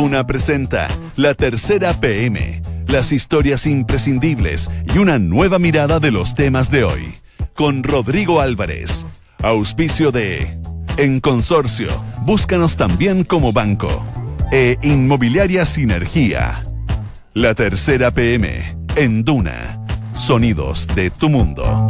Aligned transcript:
Duna 0.00 0.26
presenta 0.26 0.88
La 1.16 1.34
Tercera 1.34 1.92
PM, 1.92 2.62
las 2.86 3.12
historias 3.12 3.66
imprescindibles 3.66 4.70
y 4.94 4.96
una 4.96 5.18
nueva 5.18 5.58
mirada 5.58 6.00
de 6.00 6.10
los 6.10 6.34
temas 6.34 6.70
de 6.70 6.84
hoy. 6.84 7.14
Con 7.52 7.82
Rodrigo 7.82 8.40
Álvarez, 8.40 9.04
auspicio 9.42 10.10
de 10.10 10.58
En 10.96 11.20
Consorcio, 11.20 11.90
búscanos 12.24 12.78
también 12.78 13.24
como 13.24 13.52
banco. 13.52 13.90
E 14.50 14.78
Inmobiliaria 14.82 15.66
Sinergia. 15.66 16.64
La 17.34 17.54
Tercera 17.54 18.10
PM, 18.10 18.78
en 18.96 19.22
Duna, 19.22 19.84
sonidos 20.14 20.86
de 20.94 21.10
tu 21.10 21.28
mundo. 21.28 21.86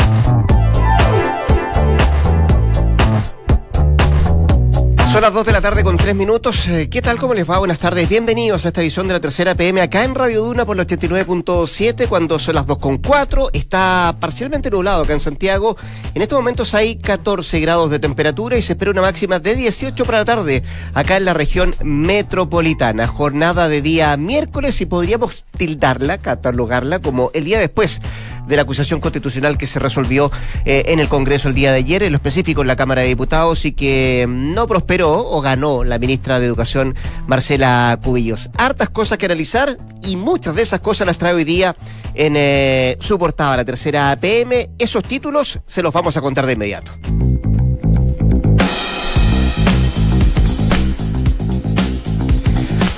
Son 5.10 5.22
las 5.22 5.34
2 5.34 5.44
de 5.44 5.52
la 5.52 5.60
tarde 5.60 5.82
con 5.82 5.96
3 5.96 6.14
minutos. 6.14 6.68
Eh, 6.68 6.88
¿Qué 6.88 7.02
tal? 7.02 7.18
¿Cómo 7.18 7.34
les 7.34 7.50
va? 7.50 7.58
Buenas 7.58 7.80
tardes. 7.80 8.08
Bienvenidos 8.08 8.64
a 8.64 8.68
esta 8.68 8.80
edición 8.80 9.08
de 9.08 9.14
la 9.14 9.20
tercera 9.20 9.56
PM 9.56 9.80
acá 9.80 10.04
en 10.04 10.14
Radio 10.14 10.44
Duna 10.44 10.64
por 10.64 10.76
los 10.76 10.86
89.7 10.86 12.06
cuando 12.06 12.38
son 12.38 12.54
las 12.54 12.64
2 12.64 12.78
con 12.78 12.98
4. 12.98 13.50
Está 13.52 14.14
parcialmente 14.20 14.70
nublado 14.70 15.02
acá 15.02 15.12
en 15.12 15.18
Santiago. 15.18 15.76
En 16.14 16.22
estos 16.22 16.38
momentos 16.38 16.74
hay 16.74 16.94
14 16.94 17.58
grados 17.58 17.90
de 17.90 17.98
temperatura 17.98 18.56
y 18.56 18.62
se 18.62 18.74
espera 18.74 18.92
una 18.92 19.02
máxima 19.02 19.40
de 19.40 19.56
18 19.56 20.04
para 20.04 20.18
la 20.18 20.24
tarde 20.24 20.62
acá 20.94 21.16
en 21.16 21.24
la 21.24 21.34
región 21.34 21.74
metropolitana. 21.82 23.08
Jornada 23.08 23.68
de 23.68 23.82
día 23.82 24.16
miércoles 24.16 24.80
y 24.80 24.86
podríamos 24.86 25.44
tildarla, 25.56 26.18
catalogarla 26.18 27.00
como 27.00 27.32
el 27.34 27.46
día 27.46 27.58
después 27.58 28.00
de 28.46 28.56
la 28.56 28.62
acusación 28.62 29.00
constitucional 29.00 29.58
que 29.58 29.66
se 29.66 29.78
resolvió 29.78 30.30
eh, 30.64 30.84
en 30.86 31.00
el 31.00 31.08
Congreso 31.08 31.48
el 31.48 31.54
día 31.54 31.72
de 31.72 31.78
ayer, 31.78 32.02
en 32.02 32.12
lo 32.12 32.16
específico 32.16 32.62
en 32.62 32.68
la 32.68 32.76
Cámara 32.76 33.02
de 33.02 33.08
Diputados 33.08 33.64
y 33.64 33.72
que 33.72 34.26
no 34.28 34.66
prosperó 34.66 35.26
o 35.26 35.40
ganó 35.40 35.84
la 35.84 35.98
ministra 35.98 36.40
de 36.40 36.46
Educación 36.46 36.94
Marcela 37.26 37.98
Cubillos. 38.02 38.50
Hartas 38.56 38.90
cosas 38.90 39.18
que 39.18 39.26
analizar 39.26 39.76
y 40.02 40.16
muchas 40.16 40.54
de 40.54 40.62
esas 40.62 40.80
cosas 40.80 41.06
las 41.06 41.18
trae 41.18 41.34
hoy 41.34 41.44
día 41.44 41.76
en 42.14 42.34
eh, 42.36 42.96
su 43.00 43.18
portada, 43.18 43.56
la 43.56 43.64
tercera 43.64 44.16
PM. 44.20 44.70
Esos 44.78 45.04
títulos 45.04 45.60
se 45.66 45.82
los 45.82 45.92
vamos 45.92 46.16
a 46.16 46.20
contar 46.20 46.46
de 46.46 46.54
inmediato. 46.54 46.92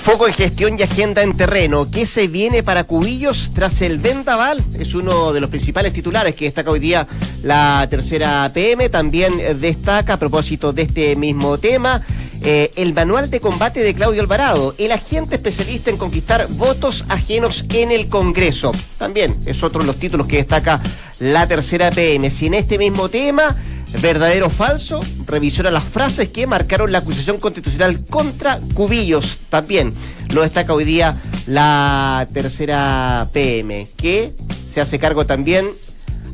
Foco 0.03 0.27
en 0.27 0.35
gestión 0.35 0.77
y 0.77 0.83
agenda 0.83 1.23
en 1.23 1.33
terreno. 1.33 1.89
¿Qué 1.89 2.07
se 2.07 2.27
viene 2.27 2.65
para 2.65 2.83
Cubillos 2.83 3.53
tras 3.55 3.81
el 3.83 3.99
vendaval? 3.99 4.61
Es 4.77 4.95
uno 4.95 5.33
de 5.33 5.41
los 5.41 5.49
principales 5.49 5.93
titulares 5.93 6.35
que 6.35 6.47
destaca 6.47 6.73
hoy 6.73 6.81
día 6.81 7.07
la 7.45 7.87
tercera 7.89 8.51
PM. 8.53 8.89
También 8.89 9.33
destaca, 9.61 10.15
a 10.15 10.17
propósito 10.17 10.73
de 10.73 10.83
este 10.83 11.15
mismo 11.15 11.57
tema, 11.59 12.05
eh, 12.43 12.73
el 12.75 12.95
manual 12.95 13.31
de 13.31 13.39
combate 13.39 13.85
de 13.85 13.95
Claudio 13.95 14.23
Alvarado, 14.23 14.75
el 14.77 14.91
agente 14.91 15.37
especialista 15.37 15.91
en 15.91 15.99
conquistar 15.99 16.49
votos 16.49 17.05
ajenos 17.09 17.65
en 17.73 17.93
el 17.93 18.09
Congreso. 18.09 18.73
También 18.99 19.39
es 19.47 19.63
otro 19.63 19.83
de 19.83 19.87
los 19.87 19.99
títulos 19.99 20.27
que 20.27 20.39
destaca 20.39 20.83
la 21.21 21.47
tercera 21.47 21.93
PM. 21.93 22.29
Si 22.33 22.47
en 22.47 22.55
este 22.55 22.77
mismo 22.77 23.09
tema 23.09 23.55
verdadero 24.01 24.47
o 24.47 24.51
falso, 24.51 25.01
revisiona 25.27 25.71
las 25.71 25.85
frases 25.85 26.29
que 26.29 26.47
marcaron 26.47 26.93
la 26.93 26.99
acusación 26.99 27.39
constitucional 27.39 28.05
contra 28.09 28.59
Cubillos. 28.75 29.39
También 29.49 29.93
lo 30.33 30.43
destaca 30.43 30.73
hoy 30.73 30.85
día 30.85 31.17
la 31.47 32.27
tercera 32.33 33.29
PM, 33.33 33.89
que 33.97 34.33
se 34.71 34.81
hace 34.81 34.99
cargo 34.99 35.27
también. 35.27 35.67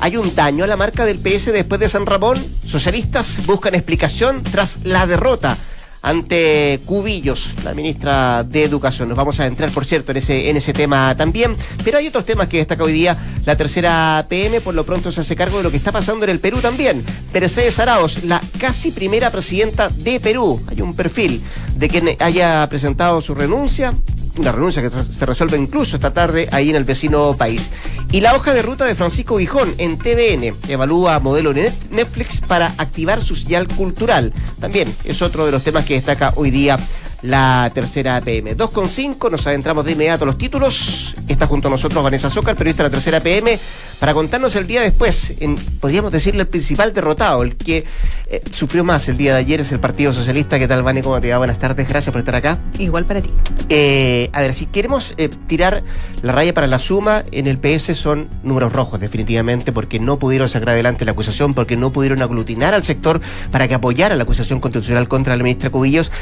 Hay 0.00 0.16
un 0.16 0.34
daño 0.34 0.64
a 0.64 0.68
la 0.68 0.76
marca 0.76 1.04
del 1.04 1.18
PS 1.18 1.52
después 1.52 1.80
de 1.80 1.88
San 1.88 2.06
Ramón. 2.06 2.38
Socialistas 2.64 3.44
buscan 3.46 3.74
explicación 3.74 4.42
tras 4.44 4.84
la 4.84 5.06
derrota 5.06 5.56
ante 6.02 6.80
Cubillos, 6.86 7.54
la 7.64 7.74
ministra 7.74 8.44
de 8.44 8.64
Educación. 8.64 9.08
Nos 9.08 9.16
vamos 9.16 9.40
a 9.40 9.46
entrar, 9.46 9.70
por 9.70 9.84
cierto, 9.84 10.12
en 10.12 10.18
ese, 10.18 10.50
en 10.50 10.56
ese 10.56 10.72
tema 10.72 11.14
también. 11.16 11.52
Pero 11.84 11.98
hay 11.98 12.08
otros 12.08 12.26
temas 12.26 12.48
que 12.48 12.58
destaca 12.58 12.84
hoy 12.84 12.92
día 12.92 13.16
la 13.44 13.56
tercera 13.56 14.24
PM. 14.28 14.60
Por 14.60 14.74
lo 14.74 14.84
pronto 14.84 15.12
se 15.12 15.20
hace 15.20 15.36
cargo 15.36 15.58
de 15.58 15.64
lo 15.64 15.70
que 15.70 15.76
está 15.76 15.92
pasando 15.92 16.24
en 16.24 16.30
el 16.30 16.40
Perú 16.40 16.60
también. 16.60 17.04
Mercedes 17.32 17.78
Araos, 17.78 18.24
la 18.24 18.40
casi 18.58 18.90
primera 18.90 19.30
presidenta 19.30 19.88
de 19.88 20.20
Perú. 20.20 20.60
Hay 20.68 20.80
un 20.80 20.94
perfil 20.94 21.42
de 21.76 21.88
quien 21.88 22.16
haya 22.20 22.66
presentado 22.68 23.20
su 23.20 23.34
renuncia 23.34 23.94
una 24.38 24.52
renuncia 24.52 24.82
que 24.82 24.90
se 24.90 25.26
resuelve 25.26 25.56
incluso 25.56 25.96
esta 25.96 26.12
tarde 26.12 26.48
ahí 26.52 26.70
en 26.70 26.76
el 26.76 26.84
vecino 26.84 27.34
país. 27.36 27.70
Y 28.10 28.20
la 28.20 28.34
hoja 28.34 28.54
de 28.54 28.62
ruta 28.62 28.86
de 28.86 28.94
Francisco 28.94 29.36
Guijón 29.36 29.68
en 29.78 29.98
TVN 29.98 30.54
evalúa 30.68 31.20
modelo 31.20 31.52
Netflix 31.52 32.40
para 32.40 32.72
activar 32.78 33.20
su 33.20 33.36
señal 33.36 33.68
cultural. 33.68 34.32
También 34.60 34.94
es 35.04 35.20
otro 35.20 35.44
de 35.44 35.52
los 35.52 35.62
temas 35.62 35.84
que 35.84 35.94
destaca 35.94 36.32
hoy 36.36 36.50
día 36.50 36.78
la 37.22 37.70
tercera 37.74 38.20
PM. 38.20 38.56
2.5, 38.56 39.30
nos 39.30 39.46
adentramos 39.46 39.84
de 39.84 39.92
inmediato 39.92 40.24
a 40.24 40.26
los 40.26 40.38
títulos. 40.38 41.14
Está 41.28 41.46
junto 41.46 41.68
a 41.68 41.70
nosotros 41.70 42.02
Vanessa 42.02 42.30
Zócar, 42.30 42.56
periodista 42.56 42.82
de 42.82 42.88
la 42.88 42.92
tercera 42.92 43.20
PM, 43.20 43.58
para 43.98 44.14
contarnos 44.14 44.54
el 44.54 44.66
día 44.66 44.80
después, 44.80 45.34
en, 45.40 45.56
podríamos 45.56 46.12
decirle 46.12 46.42
el 46.42 46.46
principal 46.46 46.92
derrotado, 46.92 47.42
el 47.42 47.56
que 47.56 47.84
eh, 48.30 48.42
sufrió 48.52 48.84
más 48.84 49.08
el 49.08 49.16
día 49.16 49.32
de 49.32 49.40
ayer 49.40 49.60
es 49.60 49.72
el 49.72 49.80
Partido 49.80 50.12
Socialista. 50.12 50.58
¿Qué 50.58 50.68
tal, 50.68 50.82
Vane? 50.82 51.02
¿Cómo 51.02 51.20
te 51.20 51.30
va? 51.30 51.38
Buenas 51.38 51.58
tardes, 51.58 51.88
gracias 51.88 52.12
por 52.12 52.20
estar 52.20 52.36
acá. 52.36 52.58
Igual 52.78 53.04
para 53.06 53.20
ti. 53.20 53.30
Eh, 53.68 54.30
a 54.32 54.40
ver, 54.40 54.54
si 54.54 54.66
queremos 54.66 55.14
eh, 55.16 55.28
tirar 55.48 55.82
la 56.22 56.32
raya 56.32 56.54
para 56.54 56.66
la 56.66 56.78
suma, 56.78 57.24
en 57.32 57.48
el 57.48 57.58
PS 57.58 57.96
son 57.96 58.28
números 58.44 58.72
rojos, 58.72 59.00
definitivamente, 59.00 59.72
porque 59.72 59.98
no 59.98 60.18
pudieron 60.18 60.48
sacar 60.48 60.70
adelante 60.70 61.04
la 61.04 61.12
acusación, 61.12 61.54
porque 61.54 61.76
no 61.76 61.90
pudieron 61.90 62.22
aglutinar 62.22 62.74
al 62.74 62.84
sector 62.84 63.20
para 63.50 63.66
que 63.66 63.74
apoyara 63.74 64.14
la 64.14 64.22
acusación 64.22 64.60
constitucional 64.60 65.08
contra 65.08 65.36
la 65.36 65.42
ministra 65.42 65.70
Cubillos. 65.70 66.12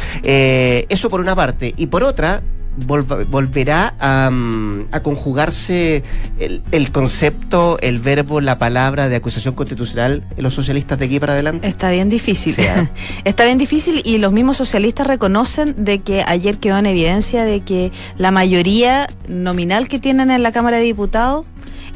Eso 0.88 1.08
por 1.08 1.20
una 1.20 1.34
parte. 1.34 1.74
Y 1.76 1.86
por 1.86 2.02
otra, 2.04 2.42
volverá 2.84 3.94
mm, 4.30 4.80
a, 4.92 5.00
conjugarse 5.00 6.02
el, 6.38 6.92
concepto, 6.92 7.78
el 7.80 8.00
verbo, 8.00 8.40
la 8.40 8.58
palabra 8.58 9.08
de 9.08 9.16
acusación 9.16 9.54
constitucional 9.54 10.22
en 10.36 10.42
los 10.42 10.54
socialistas 10.54 10.98
de 10.98 11.06
aquí 11.06 11.18
para 11.18 11.32
adelante? 11.32 11.66
Está 11.66 11.90
bien 11.90 12.08
difícil. 12.08 12.54
Está 13.24 13.44
bien 13.44 13.58
difícil 13.58 14.02
y 14.04 14.18
los 14.18 14.32
mismos 14.32 14.56
socialistas 14.56 15.06
reconocen 15.06 15.74
de 15.84 16.00
que 16.00 16.22
ayer 16.26 16.58
quedó 16.58 16.76
en 16.78 16.86
evidencia 16.86 17.44
de 17.44 17.60
que 17.60 17.92
la 18.18 18.30
mayoría 18.30 19.06
nominal 19.28 19.88
que 19.88 19.98
tienen 19.98 20.30
en 20.30 20.42
la 20.42 20.52
Cámara 20.52 20.76
de 20.78 20.84
Diputados 20.84 21.46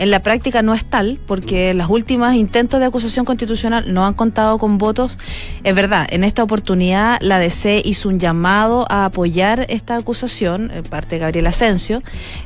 en 0.01 0.11
la 0.11 0.21
práctica 0.21 0.63
no 0.63 0.73
es 0.73 0.87
tal, 0.87 1.19
porque 1.27 1.75
los 1.75 1.91
últimos 1.91 2.33
intentos 2.33 2.81
de 2.81 2.87
acusación 2.87 3.27
constitucional 3.27 3.93
no 3.93 4.07
han 4.07 4.15
contado 4.15 4.57
con 4.57 4.79
votos. 4.79 5.19
Es 5.63 5.75
verdad, 5.75 6.09
en 6.11 6.25
esta 6.25 6.43
oportunidad 6.43 7.19
la 7.21 7.39
DC 7.39 7.83
hizo 7.85 8.09
un 8.09 8.19
llamado 8.19 8.87
a 8.89 9.05
apoyar 9.05 9.67
esta 9.69 9.97
acusación, 9.97 10.71
en 10.71 10.85
parte 10.85 11.17
de 11.17 11.19
Gabriel 11.19 11.47
Asensio, 11.47 12.03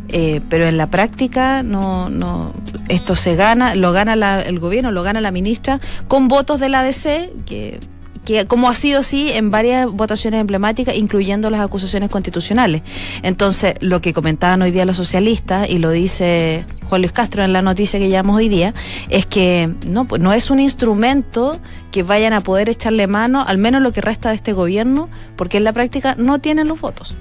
eh, 0.08 0.40
pero 0.50 0.66
en 0.66 0.76
la 0.76 0.88
práctica 0.88 1.62
no, 1.62 2.10
no, 2.10 2.52
esto 2.88 3.14
se 3.14 3.36
gana, 3.36 3.76
lo 3.76 3.92
gana 3.92 4.42
el 4.42 4.58
gobierno, 4.58 4.90
lo 4.90 5.04
gana 5.04 5.20
la 5.20 5.30
ministra, 5.30 5.78
con 6.08 6.26
votos 6.26 6.58
de 6.58 6.68
la 6.68 6.82
DC, 6.82 7.30
que 7.46 7.78
que 8.24 8.46
como 8.46 8.68
ha 8.68 8.74
sido 8.74 9.00
así 9.00 9.30
en 9.30 9.50
varias 9.50 9.90
votaciones 9.90 10.40
emblemáticas, 10.40 10.96
incluyendo 10.96 11.50
las 11.50 11.60
acusaciones 11.60 12.10
constitucionales. 12.10 12.82
Entonces, 13.22 13.74
lo 13.80 14.00
que 14.00 14.12
comentaban 14.12 14.62
hoy 14.62 14.70
día 14.70 14.84
los 14.84 14.96
socialistas, 14.96 15.68
y 15.68 15.78
lo 15.78 15.90
dice 15.90 16.64
Juan 16.88 17.02
Luis 17.02 17.12
Castro 17.12 17.44
en 17.44 17.52
la 17.52 17.62
noticia 17.62 17.98
que 17.98 18.08
llevamos 18.08 18.36
hoy 18.36 18.48
día, 18.48 18.74
es 19.10 19.26
que 19.26 19.70
no, 19.86 20.06
pues 20.06 20.20
no 20.20 20.32
es 20.32 20.50
un 20.50 20.60
instrumento 20.60 21.58
que 21.90 22.02
vayan 22.02 22.32
a 22.32 22.40
poder 22.40 22.68
echarle 22.68 23.06
mano, 23.06 23.44
al 23.46 23.58
menos 23.58 23.82
lo 23.82 23.92
que 23.92 24.00
resta 24.00 24.30
de 24.30 24.36
este 24.36 24.52
gobierno, 24.52 25.08
porque 25.36 25.58
en 25.58 25.64
la 25.64 25.72
práctica 25.72 26.14
no 26.18 26.40
tienen 26.40 26.68
los 26.68 26.80
votos. 26.80 27.14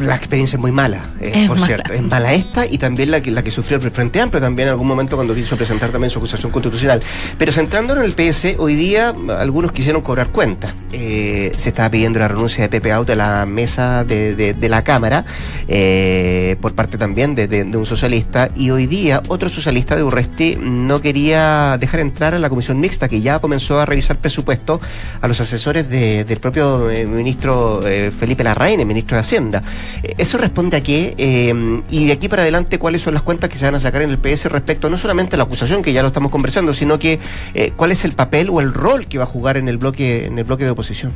La 0.00 0.14
experiencia 0.14 0.56
es 0.56 0.60
muy 0.60 0.72
mala, 0.72 1.06
eh, 1.20 1.46
por 1.46 1.58
cierto. 1.58 1.92
Es 1.92 2.02
mala 2.02 2.34
esta 2.34 2.66
y 2.66 2.76
también 2.76 3.10
la 3.10 3.22
que, 3.22 3.30
la 3.30 3.42
que 3.42 3.50
sufrió 3.50 3.78
el 3.78 3.90
Frente 3.90 4.20
Amplio 4.20 4.40
también 4.40 4.68
en 4.68 4.72
algún 4.72 4.86
momento 4.86 5.16
cuando 5.16 5.34
quiso 5.34 5.56
presentar 5.56 5.90
también 5.90 6.10
su 6.10 6.18
acusación 6.18 6.52
constitucional. 6.52 7.02
Pero 7.38 7.50
centrándonos 7.50 8.04
en 8.04 8.10
el 8.10 8.14
PS, 8.14 8.56
hoy 8.58 8.74
día 8.74 9.14
algunos 9.38 9.72
quisieron 9.72 10.02
cobrar 10.02 10.28
cuenta. 10.28 10.74
Eh, 10.92 11.50
se 11.56 11.70
estaba 11.70 11.90
pidiendo 11.90 12.18
la 12.18 12.28
renuncia 12.28 12.62
de 12.62 12.68
Pepe 12.68 12.92
Auto 12.92 13.12
de 13.12 13.16
la 13.16 13.46
mesa 13.46 14.04
de, 14.04 14.54
la 14.68 14.82
Cámara 14.84 15.24
eh, 15.68 16.56
por 16.60 16.74
parte 16.74 16.96
también 16.96 17.34
de, 17.34 17.62
un 17.76 17.84
socialista 17.84 18.50
y 18.54 18.70
hoy 18.70 18.86
día 18.86 19.22
otro 19.28 19.48
socialista 19.48 19.96
de 19.96 20.04
Urresti 20.04 20.56
no 20.60 21.00
quería 21.00 21.76
dejar 21.78 22.00
entrar 22.00 22.34
a 22.34 22.38
la 22.38 22.48
comisión 22.48 22.80
mixta 22.80 23.08
que 23.08 23.20
ya 23.20 23.40
comenzó 23.40 23.80
a 23.80 23.86
revisar 23.86 24.16
presupuesto 24.18 24.80
a 25.20 25.28
los 25.28 25.40
asesores 25.40 25.88
del 25.88 26.38
propio 26.38 26.88
ministro 27.08 27.80
Felipe 27.82 28.44
Larraín, 28.44 28.80
el 28.80 28.86
ministro 28.86 29.16
de 29.16 29.20
Hacienda. 29.20 29.53
Eh, 30.02 30.14
¿Eso 30.18 30.38
responde 30.38 30.76
a 30.76 30.82
qué? 30.82 31.14
Eh, 31.18 31.82
y 31.90 32.06
de 32.06 32.12
aquí 32.12 32.28
para 32.28 32.42
adelante, 32.42 32.78
¿cuáles 32.78 33.02
son 33.02 33.14
las 33.14 33.22
cuentas 33.22 33.50
que 33.50 33.58
se 33.58 33.64
van 33.64 33.74
a 33.74 33.80
sacar 33.80 34.02
en 34.02 34.10
el 34.10 34.18
PS 34.18 34.46
respecto 34.46 34.88
no 34.90 34.98
solamente 34.98 35.36
a 35.36 35.38
la 35.38 35.44
acusación, 35.44 35.82
que 35.82 35.92
ya 35.92 36.02
lo 36.02 36.08
estamos 36.08 36.30
conversando, 36.30 36.74
sino 36.74 36.98
que 36.98 37.18
eh, 37.54 37.72
cuál 37.76 37.92
es 37.92 38.04
el 38.04 38.12
papel 38.12 38.48
o 38.50 38.60
el 38.60 38.72
rol 38.72 39.06
que 39.06 39.18
va 39.18 39.24
a 39.24 39.26
jugar 39.26 39.56
en 39.56 39.68
el 39.68 39.78
bloque, 39.78 40.26
en 40.26 40.38
el 40.38 40.44
bloque 40.44 40.64
de 40.64 40.70
oposición? 40.70 41.12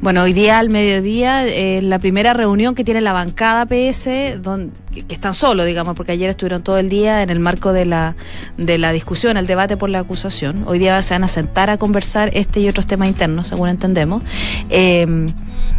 Bueno, 0.00 0.22
hoy 0.22 0.32
día 0.32 0.58
al 0.58 0.70
mediodía 0.70 1.44
la 1.82 1.98
primera 1.98 2.32
reunión 2.32 2.74
que 2.74 2.84
tiene 2.84 3.00
la 3.00 3.12
bancada 3.12 3.66
PS, 3.66 4.42
donde, 4.42 4.72
que, 4.92 5.14
están 5.14 5.34
solo, 5.34 5.64
digamos, 5.64 5.96
porque 5.96 6.12
ayer 6.12 6.30
estuvieron 6.30 6.62
todo 6.62 6.78
el 6.78 6.88
día 6.88 7.22
en 7.22 7.30
el 7.30 7.40
marco 7.40 7.72
de 7.72 7.84
la, 7.84 8.14
de 8.56 8.78
la 8.78 8.92
discusión, 8.92 9.36
el 9.36 9.46
debate 9.46 9.76
por 9.76 9.90
la 9.90 10.00
acusación. 10.00 10.64
Hoy 10.66 10.78
día 10.78 11.00
se 11.02 11.14
van 11.14 11.24
a 11.24 11.28
sentar 11.28 11.70
a 11.70 11.78
conversar 11.78 12.30
este 12.32 12.60
y 12.60 12.68
otros 12.68 12.86
temas 12.86 13.08
internos, 13.08 13.48
según 13.48 13.68
entendemos. 13.68 14.22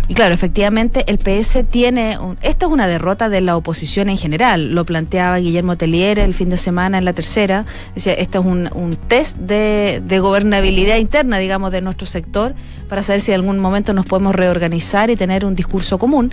Y 0.09 0.13
claro, 0.13 0.33
efectivamente 0.33 1.03
el 1.07 1.17
PS 1.17 1.69
tiene, 1.69 1.96
esta 1.97 2.65
es 2.65 2.71
una 2.71 2.87
derrota 2.87 3.29
de 3.29 3.41
la 3.41 3.57
oposición 3.57 4.09
en 4.09 4.17
general, 4.17 4.73
lo 4.73 4.85
planteaba 4.85 5.37
Guillermo 5.37 5.77
Tellier 5.77 6.19
el 6.19 6.33
fin 6.33 6.49
de 6.49 6.57
semana 6.57 6.97
en 6.97 7.05
la 7.05 7.13
tercera, 7.13 7.65
decía, 7.95 8.13
este 8.13 8.37
es 8.37 8.45
un, 8.45 8.97
test 9.07 9.37
de 9.37 10.19
gobernabilidad 10.19 10.97
interna, 10.97 11.37
digamos, 11.37 11.71
de 11.71 11.81
nuestro 11.81 12.07
sector 12.07 12.55
para 12.87 13.03
saber 13.03 13.21
si 13.21 13.31
en 13.31 13.35
algún 13.35 13.59
momento 13.59 13.93
nos 13.93 14.05
podemos 14.05 14.33
reorganizar 14.35 15.09
y 15.09 15.15
tener 15.15 15.45
un 15.45 15.55
discurso 15.55 15.97
común. 15.97 16.31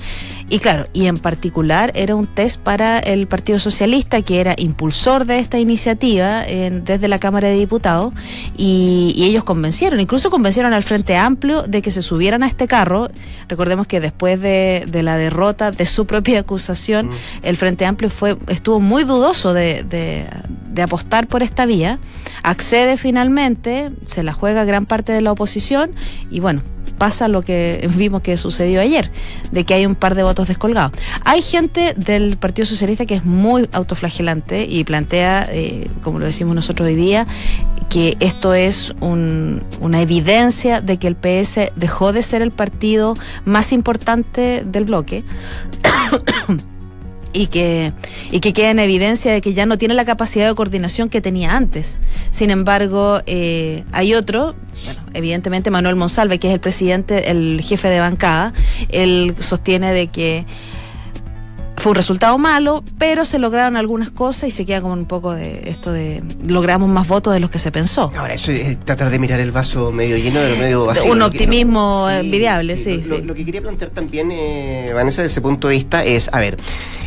Y 0.49 0.58
claro, 0.58 0.87
y 0.93 1.06
en 1.06 1.16
particular 1.16 1.93
era 1.94 2.14
un 2.14 2.26
test 2.26 2.61
para 2.61 2.99
el 2.99 3.26
Partido 3.26 3.58
Socialista, 3.58 4.22
que 4.22 4.40
era 4.40 4.55
impulsor 4.56 5.25
de 5.25 5.38
esta 5.38 5.58
iniciativa 5.58 6.43
desde 6.43 7.08
la 7.08 7.19
Cámara 7.19 7.49
de 7.49 7.56
Diputados, 7.56 8.12
y, 8.56 9.22
ellos 9.25 9.44
convencieron, 9.44 10.00
incluso 10.00 10.31
convencieron 10.31 10.75
al 10.75 10.82
Frente 10.82 11.16
Amplio 11.16 11.62
de 11.62 11.81
que 11.81 11.90
se 11.90 12.02
subieran 12.02 12.43
a 12.43 12.46
este 12.46 12.69
carro. 12.69 13.08
Recordemos 13.49 13.87
que 13.87 13.99
después 13.99 14.40
de, 14.40 14.84
la 14.93 15.16
derrota 15.16 15.54
de 15.55 15.87
su 15.87 16.06
propia 16.06 16.41
acusación, 16.41 17.09
mm. 17.09 17.12
el 17.43 17.56
Frente 17.56 17.87
Amplio 17.87 18.11
fue 18.11 18.37
estuvo 18.49 18.81
muy 18.81 19.05
dudoso 19.05 19.53
de, 19.53 19.85
de 19.85 20.83
apostar 20.83 21.27
por 21.27 21.43
esta 21.43 21.67
vía 21.67 21.99
accede 22.45 22.99
finalmente, 22.99 23.91
se 24.05 24.23
la 24.23 24.33
juega 24.33 24.65
gran 24.65 24.87
parte 24.87 25.12
de 25.12 25.23
la 25.23 25.33
oposición 25.33 25.93
y 26.31 26.41
bueno, 26.41 26.62
pasa 26.99 27.27
lo 27.27 27.43
que 27.43 27.89
vimos 27.97 28.23
que 28.23 28.37
sucedió 28.37 28.81
ayer, 28.81 29.11
de 29.51 29.65
que 29.65 29.75
hay 29.75 29.87
un 29.87 29.95
par 29.95 30.15
de 30.15 30.23
votos 30.23 30.47
descolgados. 30.47 30.93
Hay 31.25 31.43
gente 31.43 31.95
del 31.97 32.37
Partido 32.37 32.67
Socialista 32.67 33.07
que 33.07 33.15
es 33.15 33.25
muy 33.25 33.69
autoflagelante 33.73 34.67
y 34.67 34.85
plantea, 34.85 35.49
eh, 35.50 35.89
como 36.03 36.19
lo 36.19 36.27
decimos 36.27 36.55
nosotros 36.55 36.87
hoy 36.87 36.95
día, 36.95 37.27
que 37.94 38.17
esto 38.19 38.55
es 38.55 38.93
una 38.99 40.02
evidencia 40.02 40.81
de 40.81 40.96
que 40.96 41.06
el 41.06 41.14
PS 41.14 41.70
dejó 41.76 42.12
de 42.12 42.25
ser 42.25 42.43
el 42.43 42.50
partido 42.50 43.14
más 43.44 43.73
importante 43.73 44.64
del 44.67 44.82
bloque. 44.82 45.23
y 47.32 47.46
que, 47.46 47.93
y 48.32 48.41
que 48.41 48.52
queda 48.52 48.70
en 48.70 48.81
evidencia 48.81 49.32
de 49.32 49.41
que 49.41 49.55
ya 49.55 49.64
no 49.64 49.79
tiene 49.79 49.94
la 49.94 50.05
capacidad 50.05 50.49
de 50.49 50.56
coordinación 50.56 51.08
que 51.08 51.20
tenía 51.20 51.56
antes. 51.56 51.99
Sin 52.31 52.50
embargo, 52.50 53.20
eh, 53.26 53.85
hay 53.93 54.14
otro, 54.14 54.56
bueno, 54.87 55.00
evidentemente 55.14 55.70
Manuel 55.70 55.94
Monsalve, 55.94 56.40
que 56.40 56.49
es 56.49 56.55
el 56.55 56.61
presidente, 56.61 57.31
el 57.31 57.61
jefe 57.61 57.87
de 57.90 58.00
bancada, 58.00 58.52
él 58.88 59.37
sostiene 59.38 59.93
de 59.93 60.08
que 60.08 60.47
fue 61.85 61.91
un 61.91 61.97
resultado 61.97 62.39
malo, 62.39 62.83
pero 62.97 63.27
se 63.27 63.39
lograron 63.39 63.77
algunas 63.77 64.09
cosas 64.09 64.45
y 64.45 64.51
se 64.51 64.65
queda 64.65 64.81
como 64.81 64.95
un 64.95 65.05
poco 65.05 65.35
de 65.35 65.69
esto 65.69 65.93
de 65.93 66.23
logramos 66.43 66.89
más 66.89 67.07
votos 67.07 67.35
de 67.35 67.41
los 67.41 67.51
que 67.51 67.59
se 67.59 67.71
pensó. 67.71 68.11
Ahora, 68.17 68.33
eso 68.33 68.53
es 68.53 68.83
tratar 68.87 69.11
de 69.11 69.19
mirar 69.19 69.39
el 69.39 69.51
vaso 69.51 69.93
medio 69.93 70.17
lleno 70.17 70.41
de 70.41 70.49
lo 70.49 70.57
medio 70.57 70.87
vacío. 70.87 71.13
Un 71.13 71.21
optimismo 71.21 72.09
envidiable, 72.09 72.79
sí. 72.79 73.03
Lo, 73.07 73.19
lo, 73.19 73.35
que 73.35 73.45
quería 73.45 73.61
plantear 73.61 73.91
también, 73.91 74.31
eh, 74.33 74.93
Vanessa, 74.95 75.21
desde 75.21 75.33
ese 75.33 75.43
punto 75.43 75.69
de 75.69 75.75
vista 75.75 76.03
es, 76.03 76.31
a 76.33 76.41
ver, 76.41 76.57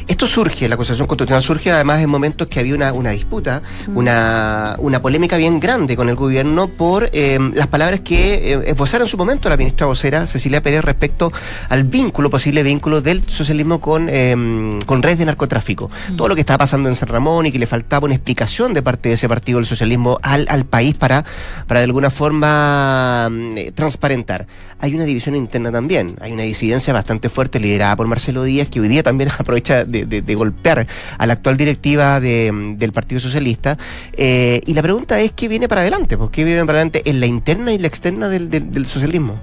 esto 0.08 0.26
surge, 0.26 0.68
la 0.70 0.76
acusación 0.76 1.06
constitucional 1.06 1.42
surge 1.42 1.72
además 1.72 2.02
en 2.02 2.10
momentos 2.10 2.48
que 2.48 2.60
había 2.60 2.76
una, 2.76 2.94
una 2.94 3.10
disputa, 3.12 3.62
mm. 3.88 3.98
una, 3.98 4.76
una 4.80 5.02
polémica 5.02 5.38
bien 5.38 5.60
grande 5.60 5.96
con 5.98 6.08
el 6.10 6.16
gobierno 6.16 6.68
por 6.68 7.10
eh, 7.12 7.38
las 7.54 7.68
palabras 7.68 8.00
que 8.02 8.54
eh, 8.54 8.64
esbozara 8.68 9.04
en 9.04 9.10
su 9.10 9.18
momento 9.18 9.50
la 9.50 9.58
ministra 9.58 9.86
vocera 9.86 10.26
Cecilia 10.26 10.64
Pérez 10.64 10.84
respecto 10.84 11.32
al 11.70 11.84
vínculo, 11.84 12.30
posible 12.30 12.64
vínculo 12.64 13.02
del 13.02 13.28
socialismo 13.30 13.82
con, 13.82 14.08
eh, 14.10 14.80
con 14.86 15.04
redes 15.04 15.20
de 15.20 15.26
narcotráfico. 15.26 15.90
Mm. 16.12 16.16
Todo 16.16 16.30
lo 16.30 16.36
que 16.36 16.42
estaba 16.42 16.60
pasando 16.60 16.88
en 16.88 16.96
San 16.96 17.10
Ramón 17.10 17.46
y 17.46 17.52
que 17.52 17.60
le 17.60 17.68
faltaba 17.68 18.06
una 18.06 18.16
explicación 18.16 18.74
de 18.74 18.82
parte 18.82 19.10
de 19.10 19.16
ese 19.16 19.28
partido 19.28 19.60
del 19.60 19.66
socialismo 19.66 20.20
al, 20.22 20.48
al 20.50 20.66
país 20.66 20.96
para, 20.96 21.26
para 21.68 21.82
de 21.82 21.86
alguna 21.86 22.10
forma 22.10 23.28
mm, 23.30 23.74
transparentar. 23.76 24.48
Hay 24.80 24.96
una 24.96 25.06
división 25.06 25.36
interna 25.36 25.72
también, 25.72 26.16
hay 26.22 26.32
una 26.32 26.44
disidencia 26.44 26.94
bastante 26.94 27.30
fuerte 27.30 27.60
liderada 27.60 27.96
por 27.96 28.08
Marcelo 28.08 28.44
Díaz 28.44 28.70
que 28.70 28.80
hoy 28.80 28.88
día 28.88 29.04
también 29.04 29.32
aprovecha 29.38 29.84
de 29.84 29.97
de, 30.06 30.36
golpear 30.36 30.88
a 31.18 31.26
la 31.26 31.34
actual 31.34 31.58
directiva 31.58 32.20
del 32.20 32.92
Partido 32.94 33.20
Socialista. 33.20 33.78
Eh, 34.14 34.62
y 34.66 34.74
la 34.74 34.82
pregunta 34.82 35.20
es, 35.20 35.32
¿qué 35.32 35.48
viene 35.48 35.68
para 35.68 35.82
adelante? 35.82 36.18
¿Por 36.18 36.32
qué 36.32 36.44
viene 36.44 36.66
para 36.66 36.80
adelante 36.80 37.02
en 37.06 37.20
la 37.20 37.26
interna 37.26 37.74
y 37.74 37.78
la 37.78 37.88
externa 37.88 38.30
del, 38.30 38.86
socialismo? 38.86 39.36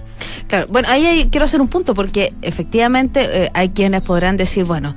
Claro, 0.47 0.67
bueno, 0.69 0.89
ahí 0.91 1.29
quiero 1.31 1.45
hacer 1.45 1.61
un 1.61 1.69
punto 1.69 1.95
porque 1.95 2.33
efectivamente 2.43 3.45
eh, 3.45 3.51
hay 3.55 3.71
quienes 3.71 4.03
podrán 4.03 4.37
decir, 4.37 4.65
bueno, 4.65 4.95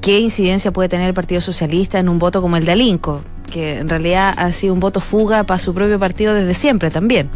¿qué 0.00 0.18
incidencia 0.18 0.72
puede 0.72 0.88
tener 0.88 1.08
el 1.08 1.14
Partido 1.14 1.40
Socialista 1.40 1.98
en 1.98 2.08
un 2.08 2.18
voto 2.18 2.42
como 2.42 2.56
el 2.56 2.64
de 2.64 2.72
Alinco? 2.72 3.22
Que 3.50 3.78
en 3.78 3.88
realidad 3.88 4.34
ha 4.36 4.52
sido 4.52 4.74
un 4.74 4.80
voto 4.80 5.00
fuga 5.00 5.44
para 5.44 5.58
su 5.58 5.72
propio 5.72 5.98
partido 5.98 6.34
desde 6.34 6.52
siempre 6.52 6.90
también. 6.90 7.30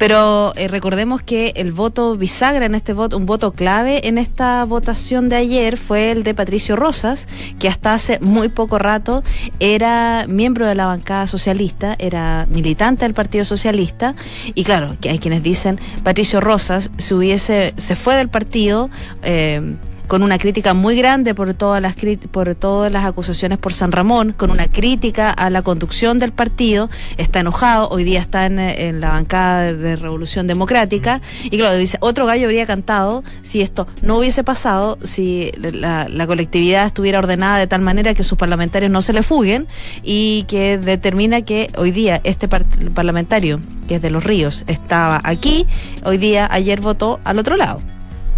Pero 0.00 0.54
eh, 0.56 0.66
recordemos 0.66 1.20
que 1.20 1.52
el 1.56 1.72
voto 1.72 2.16
bisagra 2.16 2.64
en 2.64 2.74
este 2.74 2.94
voto, 2.94 3.18
un 3.18 3.26
voto 3.26 3.52
clave 3.52 4.08
en 4.08 4.16
esta 4.16 4.64
votación 4.64 5.28
de 5.28 5.36
ayer 5.36 5.76
fue 5.76 6.10
el 6.10 6.22
de 6.22 6.32
Patricio 6.32 6.74
Rosas, 6.74 7.28
que 7.58 7.68
hasta 7.68 7.92
hace 7.92 8.18
muy 8.20 8.48
poco 8.48 8.78
rato 8.78 9.22
era 9.58 10.24
miembro 10.26 10.66
de 10.66 10.74
la 10.74 10.86
bancada 10.86 11.26
socialista, 11.26 11.96
era 11.98 12.46
militante 12.50 13.04
del 13.04 13.12
Partido 13.12 13.44
Socialista, 13.44 14.14
y 14.54 14.64
claro, 14.64 14.96
que 15.02 15.10
hay 15.10 15.18
quienes 15.18 15.42
dicen 15.42 15.78
Patricio 16.02 16.40
Rosas 16.40 16.90
se 16.96 17.14
hubiese, 17.14 17.74
se 17.76 17.94
fue 17.94 18.16
del 18.16 18.30
partido 18.30 18.88
eh, 19.22 19.76
con 20.10 20.24
una 20.24 20.38
crítica 20.38 20.74
muy 20.74 20.96
grande 20.96 21.36
por 21.36 21.54
todas 21.54 21.80
las 21.80 21.94
por 22.32 22.56
todas 22.56 22.90
las 22.90 23.04
acusaciones 23.04 23.58
por 23.58 23.74
San 23.74 23.92
Ramón, 23.92 24.32
con 24.36 24.50
una 24.50 24.66
crítica 24.66 25.30
a 25.30 25.50
la 25.50 25.62
conducción 25.62 26.18
del 26.18 26.32
partido, 26.32 26.90
está 27.16 27.38
enojado, 27.38 27.88
hoy 27.90 28.02
día 28.02 28.18
está 28.18 28.46
en, 28.46 29.00
la 29.00 29.10
bancada 29.10 29.72
de, 29.72 29.94
Revolución 29.94 30.48
Democrática, 30.48 31.20
y 31.44 31.56
claro, 31.56 31.76
dice, 31.76 31.96
otro 32.00 32.26
gallo 32.26 32.46
habría 32.46 32.66
cantado 32.66 33.22
si 33.42 33.62
esto 33.62 33.86
no 34.02 34.18
hubiese 34.18 34.42
pasado, 34.42 34.98
si 35.04 35.52
la, 35.60 36.26
colectividad 36.26 36.86
estuviera 36.86 37.20
ordenada 37.20 37.58
de 37.58 37.68
tal 37.68 37.80
manera 37.80 38.12
que 38.12 38.24
sus 38.24 38.36
parlamentarios 38.36 38.90
no 38.90 39.02
se 39.02 39.12
le 39.12 39.22
fuguen, 39.22 39.68
y 40.02 40.42
que 40.48 40.76
determina 40.76 41.42
que 41.42 41.68
hoy 41.76 41.92
día 41.92 42.20
este 42.24 42.48
parlamentario, 42.48 43.60
que 43.86 43.94
es 43.94 44.02
de 44.02 44.10
los 44.10 44.24
ríos, 44.24 44.64
estaba 44.66 45.20
aquí, 45.22 45.66
hoy 46.04 46.18
día, 46.18 46.48
ayer 46.50 46.80
votó 46.80 47.20
al 47.22 47.38
otro 47.38 47.56
lado. 47.56 47.80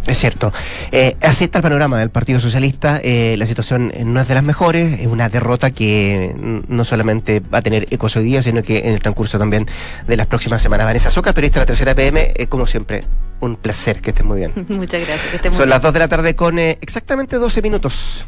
Es 0.06 0.18
cierto. 0.18 0.52
Eh, 0.90 1.16
así 1.20 1.44
está 1.44 1.58
el 1.58 1.62
panorama 1.62 1.98
del 1.98 2.10
Partido 2.10 2.40
Socialista. 2.40 3.00
Eh, 3.02 3.36
la 3.38 3.46
situación 3.46 3.92
no 4.04 4.20
es 4.20 4.28
de 4.28 4.34
las 4.34 4.42
mejores. 4.42 5.00
Es 5.00 5.06
una 5.06 5.28
derrota 5.28 5.70
que 5.70 6.34
no 6.36 6.84
solamente 6.84 7.40
va 7.40 7.58
a 7.58 7.62
tener 7.62 7.86
ecos 7.90 8.16
hoy 8.16 8.24
día, 8.24 8.42
sino 8.42 8.62
que 8.62 8.78
en 8.78 8.94
el 8.94 9.00
transcurso 9.00 9.38
también 9.38 9.66
de 10.06 10.16
las 10.16 10.26
próximas 10.26 10.60
semanas. 10.60 10.86
Vanessa 10.86 11.10
Soca, 11.10 11.32
periodista 11.32 11.60
de 11.60 11.62
la 11.62 11.66
tercera 11.66 11.94
PM, 11.94 12.32
eh, 12.34 12.46
como 12.48 12.66
siempre, 12.66 13.04
un 13.40 13.56
placer. 13.56 14.00
Que 14.00 14.10
estés 14.10 14.26
muy 14.26 14.38
bien. 14.38 14.52
Muchas 14.68 15.06
gracias. 15.06 15.54
Son 15.54 15.68
las 15.68 15.82
2 15.82 15.92
de 15.92 15.98
la 15.98 16.08
tarde 16.08 16.34
con 16.34 16.58
eh, 16.58 16.78
exactamente 16.80 17.36
12 17.36 17.62
minutos. 17.62 18.24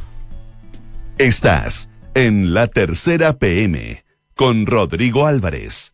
Estás 1.19 1.89
en 2.15 2.55
la 2.55 2.69
tercera 2.69 3.33
PM 3.35 4.05
con 4.35 4.67
Rodrigo 4.67 5.27
Álvarez. 5.27 5.93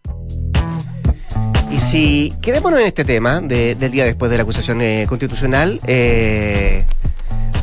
Si 1.90 2.32
quedémonos 2.40 2.78
en 2.78 2.86
este 2.86 3.04
tema 3.04 3.40
del 3.40 3.90
día 3.90 4.04
después 4.04 4.30
de 4.30 4.36
la 4.36 4.44
acusación 4.44 4.80
eh, 4.80 5.06
constitucional, 5.08 5.80
eh, 5.88 6.84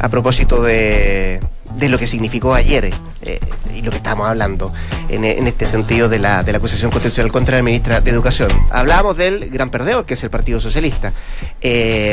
a 0.01 0.09
propósito 0.09 0.61
de, 0.61 1.39
lo 1.79 1.97
que 1.97 2.07
significó 2.07 2.53
ayer 2.53 2.91
eh, 3.21 3.39
y 3.73 3.81
lo 3.81 3.89
que 3.89 3.95
estábamos 3.95 4.27
hablando 4.27 4.73
en, 5.07 5.23
este 5.23 5.65
sentido 5.65 6.09
de 6.09 6.19
la, 6.19 6.43
de 6.43 6.51
la, 6.51 6.57
acusación 6.57 6.91
constitucional 6.91 7.31
contra 7.31 7.55
la 7.55 7.63
ministra 7.63 8.01
de 8.01 8.11
Educación. 8.11 8.49
Hablábamos 8.69 9.15
del 9.15 9.49
gran 9.49 9.69
perdedor, 9.69 10.05
que 10.05 10.15
es 10.15 10.23
el 10.25 10.29
Partido 10.29 10.59
Socialista. 10.59 11.13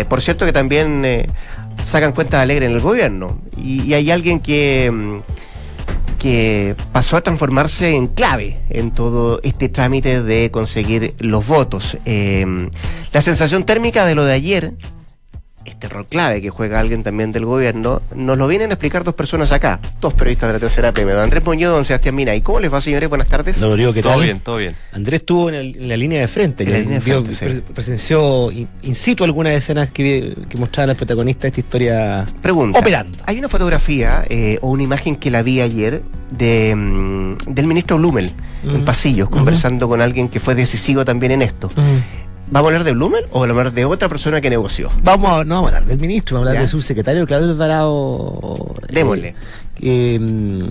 por 0.08 0.20
cierto 0.20 0.46
que 0.46 0.52
también 0.52 1.26
sacan 1.82 2.12
cuenta 2.12 2.40
alegre 2.40 2.66
en 2.66 2.72
el 2.74 2.80
gobierno. 2.80 3.40
y 3.56 3.92
hay 3.92 4.12
alguien 4.12 4.38
que 4.38 4.88
mm, 4.88 5.20
que 6.24 6.74
pasó 6.90 7.18
a 7.18 7.20
transformarse 7.20 7.94
en 7.94 8.06
clave 8.06 8.58
en 8.70 8.92
todo 8.92 9.40
este 9.42 9.68
trámite 9.68 10.22
de 10.22 10.50
conseguir 10.50 11.12
los 11.18 11.46
votos. 11.46 11.98
Eh, 12.06 12.70
la 13.12 13.20
sensación 13.20 13.66
térmica 13.66 14.06
de 14.06 14.14
lo 14.14 14.24
de 14.24 14.32
ayer 14.32 14.72
este 15.64 15.88
rol 15.88 16.06
clave 16.06 16.42
que 16.42 16.50
juega 16.50 16.80
alguien 16.80 17.02
también 17.02 17.32
del 17.32 17.44
gobierno, 17.44 18.02
nos 18.14 18.38
lo 18.38 18.46
vienen 18.46 18.70
a 18.70 18.74
explicar 18.74 19.04
dos 19.04 19.14
personas 19.14 19.52
acá, 19.52 19.80
dos 20.00 20.14
periodistas 20.14 20.48
de 20.48 20.52
la 20.54 20.58
tercera 20.58 20.92
PM, 20.92 21.12
don 21.12 21.22
Andrés 21.22 21.44
Muñoz, 21.44 21.72
don 21.72 21.84
Sebastián 21.84 22.14
Mina. 22.14 22.34
¿Y 22.34 22.40
cómo 22.40 22.60
les 22.60 22.72
va, 22.72 22.80
señores? 22.80 23.08
Buenas 23.08 23.28
tardes. 23.28 23.60
Don 23.60 23.70
Rodrigo, 23.70 23.92
¿qué 23.92 24.02
todo 24.02 24.18
bien, 24.18 24.40
todo 24.40 24.56
bien. 24.56 24.76
Andrés 24.92 25.20
estuvo 25.20 25.50
en, 25.50 25.88
la 25.88 25.96
línea 25.96 26.20
de 26.20 26.28
frente, 26.28 26.64
presenció 27.74 28.50
in, 28.50 28.94
situ 28.94 29.24
algunas 29.24 29.52
escenas 29.54 29.90
que, 29.90 30.36
que 30.48 30.58
mostraban 30.58 30.88
las 30.88 30.96
protagonistas 30.96 31.42
de 31.42 31.48
esta 31.48 31.60
historia 31.60 32.26
Pregunta, 32.42 32.78
operando. 32.78 33.18
Hay 33.26 33.38
una 33.38 33.48
fotografía 33.48 34.24
eh, 34.28 34.58
o 34.62 34.70
una 34.70 34.82
imagen 34.82 35.16
que 35.16 35.30
la 35.30 35.42
vi 35.42 35.60
ayer 35.60 36.02
de, 36.30 36.74
mm, 36.74 37.36
del 37.52 37.66
ministro 37.66 37.98
Blumel 37.98 38.30
en 38.64 38.84
pasillos, 38.84 39.28
conversando 39.28 39.88
con 39.88 40.00
alguien 40.00 40.28
que 40.28 40.40
fue 40.40 40.54
decisivo 40.54 41.04
también 41.04 41.32
en 41.32 41.42
esto. 41.42 41.70
¿Vamos 42.50 42.66
a 42.68 42.70
hablar 42.70 42.84
de 42.84 42.92
Blumen 42.92 43.24
o 43.30 43.40
vamos 43.40 43.48
a 43.48 43.50
hablar 43.58 43.72
de 43.72 43.84
otra 43.84 44.08
persona 44.08 44.40
que 44.40 44.50
negoció? 44.50 44.90
Vamos 45.02 45.30
a, 45.30 45.44
no 45.44 45.54
vamos 45.56 45.72
a 45.72 45.76
hablar 45.76 45.88
del 45.88 45.98
ministro, 45.98 46.36
vamos 46.36 46.48
a 46.48 46.50
hablar 46.50 46.54
Ya. 46.54 46.60
del 46.62 46.70
subsecretario 46.70 47.26
Claudio 47.26 47.50
Alvarado. 47.50 48.74
eh, 48.88 48.92
Démosle. 48.92 49.34
mm, 49.80 50.64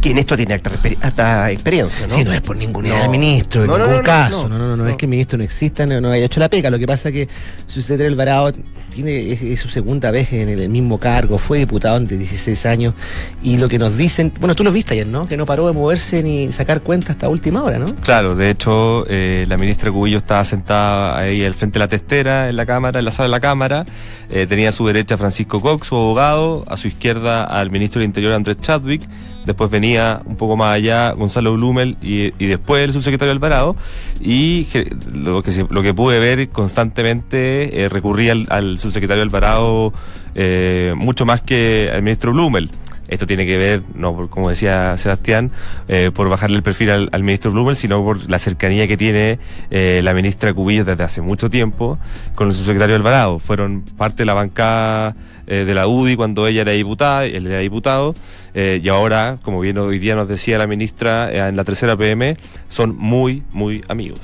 Que 0.00 0.10
en 0.10 0.18
esto 0.18 0.36
tiene 0.36 0.54
harta 1.00 1.50
experiencia, 1.50 2.06
¿no? 2.06 2.14
Sí, 2.14 2.24
no 2.24 2.32
es 2.32 2.40
por 2.40 2.56
ningún 2.56 2.88
No. 2.88 3.10
ministro, 3.10 3.62
en 3.62 3.66
No, 3.68 3.76
ningún 3.78 3.90
no, 3.92 3.96
no, 3.98 4.02
caso. 4.04 4.48
no. 4.48 4.48
No, 4.48 4.58
no, 4.58 4.64
no, 4.68 4.76
no, 4.76 4.84
No. 4.84 4.88
es 4.88 4.96
que 4.96 5.06
el 5.06 5.10
ministro 5.10 5.38
no 5.38 5.44
exista, 5.44 5.86
no, 5.86 6.00
no 6.00 6.10
haya 6.10 6.26
hecho 6.26 6.38
la 6.40 6.48
pega. 6.48 6.70
Lo 6.70 6.78
que 6.78 6.86
pasa 6.86 7.08
es 7.08 7.14
que 7.14 7.28
su 7.66 7.80
secretario 7.82 8.12
Alvarado 8.12 8.52
tiene, 8.94 9.32
es, 9.32 9.42
es 9.42 9.60
su 9.60 9.68
segunda 9.68 10.10
vez 10.10 10.32
en 10.32 10.48
el, 10.48 10.68
mismo 10.68 10.98
cargo, 10.98 11.38
fue 11.38 11.58
diputado 11.58 11.98
de 12.00 12.16
16 12.16 12.66
años, 12.66 12.94
y 13.42 13.58
lo 13.58 13.68
que 13.68 13.78
nos 13.78 13.96
dicen, 13.96 14.32
bueno, 14.40 14.54
tú 14.54 14.64
lo 14.64 14.72
viste 14.72 14.94
ayer, 14.94 15.06
¿no? 15.06 15.26
Que 15.28 15.36
no 15.36 15.46
paró 15.46 15.66
de 15.66 15.72
moverse 15.72 16.22
ni 16.22 16.52
sacar 16.52 16.80
cuenta 16.80 17.12
hasta 17.12 17.28
última 17.28 17.62
hora, 17.62 17.78
¿no? 17.78 17.86
Claro, 17.96 18.34
de 18.34 18.50
hecho, 18.50 19.04
eh, 19.08 19.46
la 19.48 19.56
ministra 19.56 19.90
Cubillo 19.90 20.18
estaba 20.18 20.44
sentada 20.44 21.18
ahí 21.18 21.44
al 21.44 21.54
frente 21.54 21.78
de 21.78 21.84
la 21.84 21.88
testera, 21.88 22.48
en 22.48 22.56
la 22.56 22.66
cámara, 22.66 22.98
en 22.98 23.04
la 23.04 23.10
sala 23.10 23.24
de 23.28 23.30
la 23.32 23.40
cámara. 23.40 23.84
Eh, 24.30 24.46
tenía 24.48 24.68
a 24.70 24.72
su 24.72 24.86
derecha 24.86 25.14
a 25.16 25.18
Francisco 25.18 25.60
Cox, 25.60 25.88
su 25.88 25.96
abogado, 25.96 26.64
a 26.68 26.76
su 26.76 26.88
izquierda 26.88 27.44
al 27.44 27.70
ministro 27.70 28.00
del 28.00 28.06
Interior 28.06 28.32
Andrés 28.32 28.58
Chadwick. 28.60 29.02
Después 29.46 29.70
venía 29.70 29.87
un 29.96 30.36
poco 30.36 30.56
más 30.56 30.74
allá 30.74 31.12
Gonzalo 31.12 31.54
Blumel 31.54 31.96
y, 32.02 32.30
después 32.46 32.82
el 32.84 32.92
subsecretario 32.92 33.32
Alvarado. 33.32 33.76
Y 34.20 34.66
lo 35.12 35.42
que, 35.42 35.50
se- 35.50 35.66
lo 35.70 35.82
que 35.82 35.94
pude 35.94 36.18
ver 36.18 36.48
constantemente 36.50 37.82
eh, 37.82 37.88
recurría 37.88 38.32
al, 38.32 38.46
al 38.50 38.78
subsecretario 38.78 39.22
Alvarado 39.22 39.92
eh, 40.34 40.94
mucho 40.96 41.24
más 41.26 41.42
que 41.42 41.90
al 41.92 42.02
ministro 42.02 42.32
Blumel. 42.32 42.70
Esto 43.08 43.26
tiene 43.26 43.46
que 43.46 43.56
ver, 43.56 43.82
no 43.94 44.28
como 44.28 44.50
decía 44.50 44.94
Sebastián, 44.98 45.50
eh, 45.88 46.10
por 46.12 46.28
bajarle 46.28 46.56
el 46.58 46.62
perfil 46.62 46.90
al, 46.90 47.08
al 47.12 47.22
ministro 47.22 47.50
Blumel, 47.50 47.74
sino 47.74 48.04
por 48.04 48.28
la 48.28 48.38
cercanía 48.38 48.86
que 48.86 48.98
tiene 48.98 49.38
eh, 49.70 50.02
la 50.04 50.12
ministra 50.12 50.52
Cubillos 50.52 50.84
desde 50.84 51.04
hace 51.04 51.22
mucho 51.22 51.48
tiempo 51.48 51.98
con 52.34 52.48
el 52.48 52.54
subsecretario 52.54 52.96
Alvarado. 52.96 53.38
Fueron 53.38 53.82
parte 53.96 54.18
de 54.18 54.24
la 54.26 54.34
bancada 54.34 55.16
eh, 55.50 55.64
de 55.64 55.74
la 55.74 55.88
UDI 55.88 56.14
cuando 56.14 56.46
ella 56.46 56.60
era 56.60 56.72
diputada, 56.72 57.24
él 57.24 57.46
era 57.46 57.58
diputado, 57.60 58.14
eh, 58.52 58.80
y 58.82 58.88
ahora, 58.88 59.38
como 59.42 59.60
bien 59.60 59.78
hoy 59.78 59.98
día 59.98 60.14
nos 60.14 60.28
decía 60.28 60.58
la 60.58 60.66
ministra 60.66 61.32
eh, 61.32 61.48
en 61.48 61.56
la 61.56 61.64
tercera 61.64 61.96
PM, 61.96 62.36
son 62.68 62.94
muy, 62.96 63.42
muy 63.52 63.82
amigos. 63.88 64.20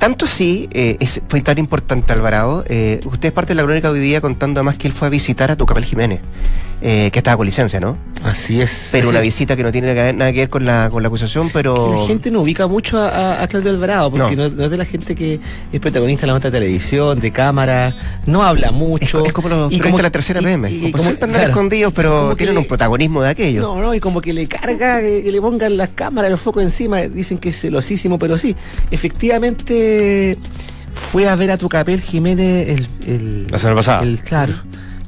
Tanto 0.00 0.26
sí, 0.26 0.66
eh, 0.72 0.96
es- 0.98 1.20
fue 1.28 1.42
tan 1.42 1.58
importante 1.58 2.12
Alvarado. 2.12 2.64
Eh, 2.68 3.00
usted 3.04 3.28
es 3.28 3.32
parte 3.32 3.50
de 3.50 3.56
la 3.56 3.64
crónica 3.64 3.90
hoy 3.90 4.00
día 4.00 4.20
contando 4.22 4.58
además 4.60 4.78
que 4.78 4.88
él 4.88 4.94
fue 4.94 5.06
a 5.08 5.10
visitar 5.10 5.50
a 5.50 5.56
Tucapel 5.56 5.84
Jiménez, 5.84 6.20
eh, 6.80 7.10
que 7.12 7.18
estaba 7.18 7.36
con 7.36 7.44
licencia, 7.44 7.80
¿no? 7.80 7.98
Así 8.24 8.60
es. 8.62 8.88
Pero 8.92 9.08
una 9.10 9.20
visita 9.20 9.56
que 9.56 9.62
no 9.62 9.70
tiene 9.72 9.94
nada 10.14 10.32
que 10.32 10.38
ver 10.40 10.48
con 10.50 10.64
la, 10.64 10.88
con 10.90 11.02
la 11.02 11.08
acusación, 11.08 11.50
pero... 11.52 12.00
La 12.02 12.06
gente 12.06 12.30
no 12.30 12.40
ubica 12.42 12.66
mucho 12.66 12.98
a, 12.98 13.42
a- 13.42 13.48
Claudio 13.48 13.70
Alvarado, 13.70 14.10
porque 14.10 14.36
No. 14.36 14.48
no. 14.48 14.56
no 14.56 14.64
es 14.64 14.70
de 14.70 14.76
la 14.78 14.84
gente 14.86 15.14
que 15.14 15.38
es 15.72 15.80
protagonista 15.80 16.22
de 16.22 16.26
la 16.28 16.32
nota 16.34 16.50
de 16.50 16.58
televisión, 16.58 17.18
de 17.20 17.30
cámara, 17.30 17.94
no 18.26 18.42
habla 18.42 18.68
Es, 18.68 18.72
mucho. 18.72 19.20
co- 19.20 19.26
es 19.26 19.32
como 19.34 19.48
los 19.50 19.72
y 19.72 19.80
de 19.80 20.02
la 20.02 20.10
tercera 20.10 20.40
y- 20.40 20.44
PM. 20.44 20.70
y- 20.70 20.74
y 20.74 20.80
como 20.80 20.92
como- 20.92 21.02
siempre 21.04 21.28
claro. 21.30 21.48
escondidos, 21.48 21.92
pero 21.94 22.20
Como 22.22 22.36
tienen 22.36 22.54
le- 22.54 22.60
un 22.60 22.66
protagonismo 22.66 23.22
de 23.22 23.28
aquello. 23.30 23.62
No, 23.62 23.80
no, 23.82 23.94
y 23.94 24.00
como 24.00 24.20
que 24.22 24.32
le 24.32 24.46
carga 24.46 25.00
que, 25.00 25.22
que 25.22 25.30
le 25.32 25.40
pongan 25.40 25.76
las 25.76 25.90
cámaras, 25.90 26.30
los 26.30 26.40
focos 26.40 26.62
encima, 26.62 27.00
dicen 27.02 27.36
que 27.38 27.48
es 27.50 27.60
celosísimo, 27.60 28.18
pero 28.18 28.36
sí, 28.38 28.54
efectivamente 28.90 29.89
fue 30.94 31.28
a 31.28 31.36
ver 31.36 31.50
a 31.50 31.56
Tucapel 31.58 32.00
Jiménez 32.00 32.68
el, 32.68 32.88
el 33.06 33.46
La 33.50 33.58
semana 33.58 33.76
pasada. 33.76 34.02
el- 34.02 34.20
claro, 34.20 34.54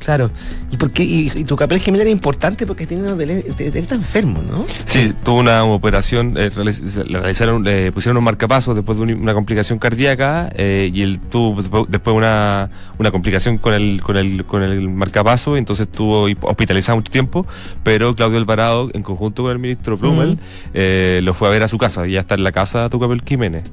claro. 0.03 0.31
¿Y 0.71 0.77
por 0.77 0.91
qué? 0.91 1.03
Y, 1.05 1.31
y 1.35 1.45
Tucapel 1.45 1.79
Jiménez 1.81 2.03
era 2.03 2.11
importante 2.11 2.67
porque 2.67 2.87
tenía 2.87 3.13
una 3.13 3.23
él 3.23 3.45
está 3.75 3.95
enfermo, 3.95 4.41
¿no? 4.43 4.65
Sí, 4.87 5.13
tuvo 5.25 5.39
una 5.41 5.65
operación, 5.65 6.35
eh, 6.39 6.51
le 6.55 7.19
realizaron, 7.19 7.63
le 7.65 7.93
pusieron 7.93 8.17
un 8.17 8.25
marcapasos 8.25 8.75
después 8.75 8.97
de 8.99 9.05
un- 9.05 9.15
una 9.23 9.35
complicación 9.35 9.79
cardíaca 9.79 10.51
eh, 10.57 10.91
y 10.93 11.03
él 11.03 11.21
tuvo 11.31 11.63
despu- 11.63 11.87
después 11.89 12.17
una, 12.17 12.71
una 12.99 13.11
complicación 13.11 13.59
con 13.59 13.75
el, 13.75 14.01
con 14.03 14.17
el, 14.17 14.45
con 14.45 14.63
el 14.63 14.89
marcapaso, 14.89 15.57
entonces 15.57 15.87
estuvo 15.87 16.27
hospitalizado 16.43 16.97
mucho 16.97 17.13
tiempo, 17.13 17.47
pero 17.83 18.15
Claudio 18.15 18.39
Alvarado, 18.39 18.91
en 18.95 19.03
conjunto 19.03 19.43
con 19.43 19.53
el 19.53 19.59
ministro 19.59 19.97
Blumel, 19.97 20.31
Ujú. 20.33 20.39
eh, 20.75 21.21
lo 21.23 21.35
fue 21.35 21.49
a 21.49 21.51
ver 21.51 21.63
a 21.63 21.69
su 21.69 21.79
casa 21.79 22.07
y 22.07 22.13
ya 22.13 22.21
está 22.21 22.35
en 22.35 22.45
la 22.45 22.53
casa 22.53 22.85
de 22.85 22.91
Tucapel 22.91 23.23
Jiménez. 23.27 23.65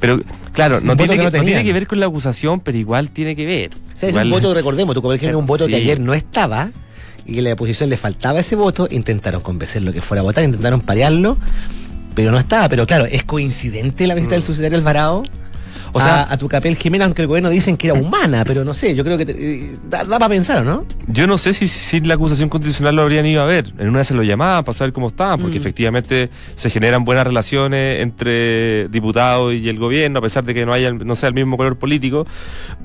Pero 0.00 0.20
claro, 0.52 0.80
Sí, 0.80 0.86
no 0.86 0.96
tiene, 0.96 1.12
que 1.16 1.18
no 1.18 1.30
no 1.30 1.42
tiene 1.44 1.64
que 1.64 1.72
ver 1.72 1.86
con 1.86 2.00
la 2.00 2.06
acusación, 2.06 2.60
pero 2.60 2.78
igual 2.78 3.10
tiene 3.10 3.36
que 3.36 3.44
ver. 3.46 3.70
Sea, 4.10 4.20
es 4.20 4.26
un 4.26 4.30
voto, 4.30 4.54
recordemos, 4.54 4.94
Tucapel 4.94 5.18
Jiménez 5.18 5.30
era 5.30 5.38
un 5.38 5.46
voto 5.46 5.66
que 5.66 5.76
ayer 5.76 6.00
no 6.00 6.14
estaba 6.14 6.70
y 7.26 7.34
que 7.34 7.42
la 7.42 7.52
oposición 7.52 7.90
le 7.90 7.96
faltaba 7.96 8.40
ese 8.40 8.56
voto, 8.56 8.86
intentaron 8.90 9.40
convencerlo 9.40 9.92
que 9.92 10.02
fuera 10.02 10.20
a 10.20 10.24
votar, 10.24 10.44
intentaron 10.44 10.80
parearlo, 10.80 11.36
pero 12.14 12.30
no 12.30 12.38
estaba. 12.38 12.68
Pero 12.68 12.86
claro, 12.86 13.06
es 13.06 13.24
coincidente 13.24 14.06
la 14.06 14.14
visita 14.14 14.34
del 14.34 14.42
subsecretario 14.42 14.78
Alvarado. 14.78 15.22
O 15.96 16.00
sea- 16.00 16.24
a, 16.24 16.32
a 16.34 16.36
Tucapel 16.36 16.76
Jiménez, 16.76 17.06
aunque 17.06 17.22
el 17.22 17.28
gobierno 17.28 17.48
dicen 17.50 17.76
que 17.76 17.86
era 17.88 17.98
humana, 17.98 18.44
pero 18.44 18.64
no 18.64 18.74
sé, 18.74 18.94
yo 18.94 19.02
creo 19.04 19.16
que 19.16 19.24
te- 19.24 19.32
eh, 19.64 19.76
da, 19.88 20.04
para 20.04 20.28
pensar, 20.28 20.58
¿o 20.58 20.64
¿no? 20.64 20.84
Yo 21.06 21.26
no 21.26 21.38
sé 21.38 21.54
si 21.54 21.68
sin 21.68 22.06
la 22.08 22.14
acusación 22.14 22.48
constitucional 22.48 22.96
lo 22.96 23.02
habrían 23.02 23.24
ido 23.26 23.40
a 23.42 23.46
ver. 23.46 23.72
En 23.78 23.88
una 23.88 24.04
se 24.04 24.12
lo 24.12 24.22
llamaban 24.22 24.64
para 24.64 24.76
saber 24.76 24.92
cómo 24.92 25.08
estaban, 25.08 25.40
porque 25.40 25.58
Mm. 25.58 25.62
efectivamente 25.62 26.30
se 26.56 26.68
generan 26.68 27.04
buenas 27.04 27.26
relaciones 27.26 28.00
entre 28.02 28.88
diputados 28.88 29.54
y 29.54 29.68
el 29.68 29.78
gobierno, 29.78 30.18
a 30.18 30.22
pesar 30.22 30.44
de 30.44 30.52
que 30.52 30.66
no 30.66 30.72
haya 30.72 30.90
no 30.92 31.14
sea 31.16 31.28
el 31.28 31.34
mismo 31.34 31.56
color 31.56 31.76
político. 31.76 32.26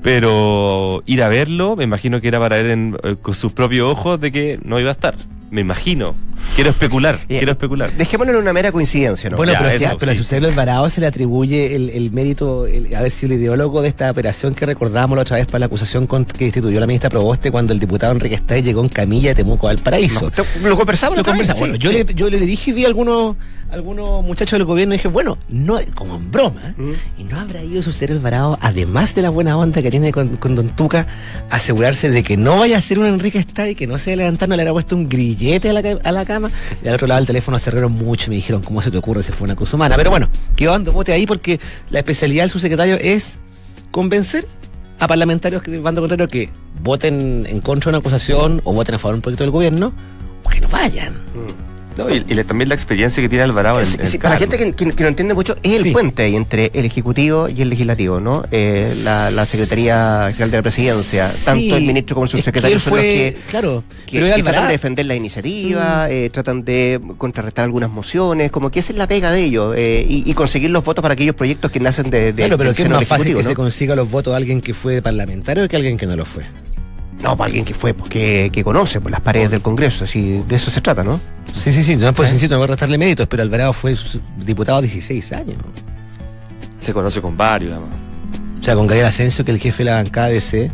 Pero 0.02 1.02
ir 1.06 1.22
a 1.22 1.28
verlo, 1.28 1.76
me 1.76 1.84
imagino 1.84 2.20
que 2.20 2.28
era 2.28 2.38
para 2.38 2.56
ver 2.56 2.70
en- 2.70 2.96
eh, 3.02 3.16
con 3.20 3.34
sus 3.34 3.52
propios 3.52 3.90
ojos 3.90 4.20
de 4.20 4.32
que 4.32 4.58
no 4.64 4.80
iba 4.80 4.88
a 4.88 4.92
estar. 4.92 5.14
Me 5.50 5.60
imagino. 5.60 6.14
Quiero 6.54 6.70
especular, 6.70 7.18
quiero 7.28 7.52
especular. 7.52 7.92
Dejémoslo 7.92 8.32
en 8.32 8.38
una 8.38 8.52
mera 8.52 8.72
coincidencia, 8.72 9.30
¿no? 9.30 9.36
Bueno, 9.36 9.52
Ya, 9.52 9.58
pero, 9.58 9.70
eso, 9.70 9.78
si- 9.78 9.84
pero 9.84 9.98
sí, 9.98 10.10
al 10.10 10.16
subsecretario 10.16 10.48
Alvarado 10.48 10.88
se 10.88 11.00
le 11.00 11.06
atribuye 11.06 11.74
el, 11.76 11.90
el 11.90 12.12
mérito, 12.12 12.66
el 12.66 12.92
haber 13.00 13.10
sido 13.12 13.34
el 13.34 13.40
ideólogo 13.40 13.82
de 13.82 13.88
esta 13.88 14.10
operación 14.10 14.54
que 14.54 14.64
recordábamos 14.66 15.16
la 15.16 15.22
otra 15.22 15.36
vez 15.36 15.46
para 15.46 15.60
la 15.60 15.66
acusación 15.66 16.06
que 16.06 16.44
instituyó 16.44 16.78
la 16.80 16.86
ministra 16.86 17.10
Proboste 17.10 17.50
cuando 17.50 17.72
el 17.72 17.80
diputado 17.80 18.12
Enrique 18.12 18.36
Estay 18.36 18.62
llegó 18.62 18.82
en 18.82 18.88
camilla 18.88 19.30
de 19.30 19.34
Temuco 19.36 19.68
al 19.68 19.78
Paraíso. 19.78 20.22
No, 20.22 20.30
te- 20.30 20.68
lo 20.68 20.76
conversamos, 20.76 21.16
Lo 21.18 21.24
conversamos. 21.24 21.58
sí, 21.58 21.62
Bueno, 21.64 21.76
yo, 21.76 21.92
le, 21.92 22.04
yo 22.14 22.30
le 22.30 22.38
dije 22.38 22.70
y 22.70 22.74
vi 22.74 22.84
algunos, 22.84 23.36
algunos 23.72 24.24
muchachos 24.24 24.58
del 24.58 24.66
gobierno 24.66 24.94
y 24.94 24.98
dije, 24.98 25.08
bueno, 25.08 25.38
no, 25.48 25.78
como 25.94 26.16
en 26.16 26.30
broma. 26.30 26.74
Mm. 26.76 26.92
y 27.18 27.24
no 27.24 27.38
habrá 27.38 27.62
ido 27.62 27.82
su 27.82 27.92
secretario 27.92 28.18
Alvarado, 28.18 28.58
además 28.60 29.14
de 29.14 29.22
la 29.22 29.30
buena 29.30 29.56
onda 29.56 29.82
que 29.82 29.90
tiene 29.90 30.12
con, 30.12 30.36
con 30.36 30.54
Don 30.54 30.68
Tuca, 30.70 31.06
asegurarse 31.50 32.10
de 32.10 32.22
que 32.22 32.36
no 32.36 32.58
vaya 32.58 32.78
a 32.78 32.80
ser 32.80 32.98
un 32.98 33.06
Enrique 33.06 33.38
Estay, 33.38 33.74
que 33.74 33.86
no 33.86 33.98
se 33.98 34.16
levantar, 34.16 34.48
no 34.48 34.56
le 34.56 34.62
habrá 34.62 34.72
puesto 34.72 34.96
un 34.96 35.08
grillete 35.08 35.70
a 35.70 35.72
la, 35.72 35.80
a 35.80 36.12
la 36.12 36.24
cama. 36.24 36.50
Y 36.84 36.88
al 36.88 36.94
otro 36.94 37.06
lado 37.06 37.20
del 37.20 37.26
teléfono 37.26 37.58
se 37.58 37.70
rieron 37.70 37.92
mucho 37.92 38.26
y 38.26 38.30
me 38.30 38.36
dijeron, 38.36 38.62
¿cómo 38.62 38.82
se 38.82 38.90
te 38.90 38.98
ocurre 38.98 39.22
si 39.22 39.32
fue 39.32 39.44
una 39.44 39.56
cosa 39.56 39.76
humana? 39.76 39.96
Pero 39.96 40.10
bueno, 40.10 40.28
quedó 40.56 40.72
dando 40.72 40.92
bote 40.92 41.12
ahí 41.12 41.26
porque 41.26 41.60
la 41.90 42.00
especialidad 42.00 42.44
del 42.44 42.50
subsecretario 42.50 42.96
es 42.96 43.36
convencer 43.90 44.46
a 44.98 45.08
parlamentarios 45.08 45.62
que 45.62 45.70
del 45.70 45.80
bando 45.80 46.02
contrario 46.02 46.28
que 46.28 46.50
voten 46.82 47.46
en 47.46 47.60
contra 47.60 47.90
de 47.90 47.96
una 47.96 47.98
acusación 47.98 48.60
o 48.64 48.72
voten 48.72 48.94
a 48.94 48.98
favor 48.98 49.14
de 49.14 49.18
un 49.18 49.22
proyecto 49.22 49.44
del 49.44 49.50
gobierno 49.50 49.92
o 50.44 50.48
que 50.48 50.60
no 50.60 50.68
vayan. 50.68 51.14
No, 52.04 52.14
y 52.14 52.24
y 52.28 52.34
la- 52.34 52.44
también 52.44 52.68
la 52.68 52.74
experiencia 52.74 53.22
que 53.22 53.28
tiene 53.28 53.44
Alvarado 53.44 53.80
en, 53.80 53.86
Sí, 53.86 53.94
en 53.94 54.00
el 54.00 54.06
sí, 54.06 54.18
para 54.18 54.34
la 54.34 54.40
gente 54.40 54.56
que, 54.56 54.72
que- 54.72 54.92
que 54.92 55.02
no 55.02 55.08
entiende 55.08 55.34
mucho, 55.34 55.56
es 55.62 55.74
el 55.74 55.82
Sí. 55.84 55.90
puente 55.92 56.22
ahí 56.24 56.36
entre 56.36 56.70
el 56.74 56.84
Ejecutivo 56.84 57.48
y 57.48 57.62
el 57.62 57.68
Legislativo, 57.70 58.20
¿no? 58.20 58.44
Eh, 58.50 58.92
la, 59.04 59.30
la 59.30 59.44
Secretaría 59.46 60.28
General 60.32 60.50
de 60.50 60.56
la 60.58 60.62
Presidencia, 60.62 61.30
tanto 61.44 61.76
el 61.76 61.84
ministro 61.84 62.14
como 62.14 62.24
el 62.24 62.28
es 62.28 62.32
que 62.32 62.38
subsecretario 62.38 62.80
son 62.80 62.92
los 62.94 63.02
que, 63.02 63.36
claro, 63.50 63.84
que- 64.06 64.12
pero 64.20 64.26
Alvarado- 64.26 64.44
tratan 64.44 64.66
de 64.68 64.72
defender 64.72 65.06
la 65.06 65.14
iniciativa, 65.14 66.10
eh, 66.10 66.30
tratan 66.30 66.64
de 66.64 67.00
contrarrestar 67.18 67.64
algunas 67.64 67.90
mociones, 67.90 68.50
como 68.50 68.70
que 68.70 68.80
esa 68.80 68.92
es 68.92 68.98
la 68.98 69.06
pega 69.06 69.30
de 69.30 69.42
ellos, 69.44 69.74
eh, 69.76 70.06
y, 70.08 70.28
y 70.30 70.34
conseguir 70.34 70.70
los 70.70 70.84
votos 70.84 71.02
para 71.02 71.14
aquellos 71.14 71.34
proyectos 71.34 71.70
que 71.70 71.80
nacen 71.80 72.10
de, 72.10 72.32
de 72.32 72.42
Claro, 72.44 72.58
pero 72.58 72.72
que 72.74 72.82
es 72.82 72.88
más 72.88 73.06
fácil 73.06 73.36
que 73.36 73.42
se 73.42 73.50
¿no? 73.50 73.54
consiga 73.54 73.94
los 73.96 74.10
votos 74.10 74.32
de 74.32 74.36
alguien 74.36 74.60
que 74.60 74.74
fue 74.74 75.02
parlamentario 75.02 75.68
que 75.68 75.76
alguien 75.76 75.96
que 75.98 76.06
no 76.06 76.16
lo 76.16 76.24
fue. 76.24 76.44
No, 77.22 77.36
para 77.36 77.46
alguien 77.48 77.66
que 77.66 77.74
fue, 77.74 77.92
pues, 77.92 78.08
que, 78.08 78.48
que 78.50 78.64
conoce 78.64 78.98
pues, 79.00 79.12
las 79.12 79.20
paredes 79.20 79.50
del 79.50 79.60
Congreso, 79.60 80.04
así, 80.04 80.42
de 80.48 80.56
eso 80.56 80.70
se 80.70 80.80
trata, 80.80 81.04
¿no? 81.04 81.20
Sí, 81.54 81.72
sí, 81.72 81.82
sí, 81.84 81.96
no, 81.96 82.12
pues 82.14 82.32
insisto, 82.32 82.54
no 82.54 82.58
voy 82.60 82.64
a 82.64 82.68
restarle 82.68 82.96
méritos, 82.98 83.26
pero 83.28 83.42
Alvarado 83.42 83.72
fue 83.72 83.96
diputado 84.38 84.80
16 84.80 85.32
años. 85.32 85.56
Se 86.80 86.92
conoce 86.92 87.20
con 87.20 87.36
varios, 87.36 87.72
además. 87.72 87.90
O 88.60 88.64
sea, 88.64 88.74
con 88.74 88.86
Gabriel 88.86 89.06
Asensio, 89.06 89.44
que 89.44 89.50
es 89.52 89.56
el 89.56 89.60
jefe 89.60 89.78
de 89.84 89.90
la 89.90 89.96
bancada 89.96 90.28
DC, 90.28 90.70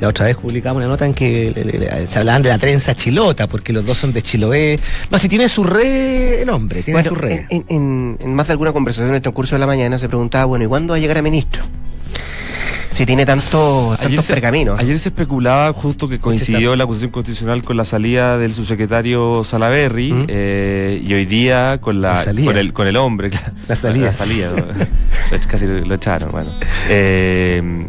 la 0.00 0.08
otra 0.08 0.26
vez 0.26 0.36
publicamos 0.36 0.78
una 0.78 0.88
nota 0.88 1.06
en 1.06 1.14
que 1.14 1.52
le- 1.54 1.64
le- 1.64 1.78
le- 1.78 2.06
se 2.06 2.18
hablaban 2.18 2.42
de 2.42 2.48
la 2.48 2.58
trenza 2.58 2.94
chilota, 2.94 3.46
porque 3.46 3.72
los 3.72 3.84
dos 3.86 3.98
son 3.98 4.12
de 4.12 4.22
Chiloé. 4.22 4.78
No, 5.10 5.18
si 5.18 5.28
tiene 5.28 5.48
su 5.48 5.62
re 5.64 6.42
el 6.42 6.48
hombre, 6.50 6.82
tiene 6.82 7.00
Bueno, 7.00 7.08
su 7.10 7.14
re. 7.14 7.46
en, 7.50 7.64
en- 7.68 8.18
en 8.20 8.34
más 8.34 8.48
de 8.48 8.52
alguna 8.54 8.72
conversación 8.72 9.10
en 9.10 9.14
el 9.16 9.22
transcurso 9.22 9.54
de 9.54 9.60
la 9.60 9.66
mañana 9.66 9.98
se 9.98 10.08
preguntaba, 10.08 10.44
bueno, 10.46 10.64
¿y 10.64 10.68
cuándo 10.68 10.92
va 10.92 10.96
a 10.96 11.00
llegar 11.00 11.18
a 11.18 11.22
ministro? 11.22 11.62
Si 12.92 13.06
tiene 13.06 13.24
tanto, 13.24 13.96
tantos 14.00 14.24
se, 14.26 14.34
pergaminos. 14.34 14.78
ayer 14.78 14.98
se 14.98 15.08
especulaba 15.08 15.72
justo 15.72 16.08
que 16.08 16.18
coincidió 16.18 16.76
la 16.76 16.84
acusación 16.84 17.10
constitucional 17.10 17.62
con 17.62 17.76
la 17.78 17.84
salida 17.84 18.36
del 18.36 18.52
subsecretario 18.52 19.42
Salaberry 19.44 20.12
¿Mm? 20.12 20.26
eh, 20.28 21.02
y 21.02 21.14
hoy 21.14 21.24
día 21.24 21.78
con 21.80 22.02
La 22.02 22.22
con 22.24 22.56
el 22.58 22.72
con 22.72 22.86
el 22.86 22.96
hombre. 22.98 23.30
La 23.68 23.76
salida. 23.76 24.06
la, 24.06 24.12
salida 24.12 24.50
casi 25.48 25.66
lo, 25.66 25.80
lo 25.80 25.94
echaron 25.94 26.30
bueno 26.30 26.50
Eh, 26.88 27.86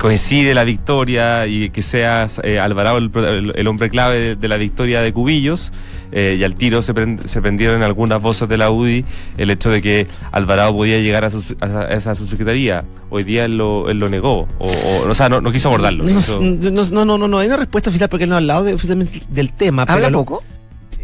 coincide 0.00 0.54
la 0.54 0.64
victoria 0.64 1.46
y 1.46 1.68
que 1.70 1.82
sea 1.82 2.26
eh, 2.42 2.58
Alvarado 2.58 2.96
el, 2.98 3.10
el- 3.14 3.52
el 3.54 3.66
hombre 3.66 3.90
clave 3.90 4.18
de, 4.18 4.36
de 4.36 4.48
la 4.48 4.56
victoria 4.56 5.02
de 5.02 5.12
Cubillos. 5.12 5.72
eh, 6.12 6.36
y 6.38 6.42
al 6.42 6.54
tiro 6.54 6.80
se, 6.82 6.92
prend- 6.94 7.20
se 7.26 7.40
prendieron 7.42 7.82
algunas 7.82 8.20
voces 8.20 8.48
de 8.48 8.56
la 8.56 8.70
UDI 8.70 9.04
el 9.36 9.50
hecho 9.50 9.70
de 9.70 9.80
que 9.82 10.06
Alvarado 10.32 10.72
podía 10.74 10.98
llegar 10.98 11.24
a, 11.24 11.30
su, 11.30 11.42
a 11.60 11.84
esa 11.94 12.14
subsecretaría. 12.14 12.82
Hoy 13.10 13.24
día 13.24 13.44
él 13.44 13.58
lo, 13.58 13.90
él 13.90 13.98
lo 13.98 14.08
negó, 14.08 14.48
o, 14.58 14.68
o, 14.68 15.08
o 15.08 15.14
sea, 15.14 15.28
no, 15.28 15.40
no 15.40 15.52
quiso 15.52 15.68
abordarlo. 15.68 16.02
No, 16.04 16.16
quiso- 16.16 16.40
no, 16.40 16.70
no, 16.84 17.04
no, 17.04 17.18
no, 17.18 17.28
no, 17.28 17.38
hay 17.38 17.46
una 17.48 17.56
respuesta 17.58 17.90
oficial 17.90 18.08
porque 18.08 18.24
él 18.24 18.30
no 18.30 18.36
ha 18.36 18.38
hablado 18.38 18.64
de- 18.64 18.74
oficialmente 18.74 19.20
del 19.28 19.52
tema. 19.52 19.82
¿Habla 19.82 19.94
pero 20.06 20.10
lo- 20.10 20.18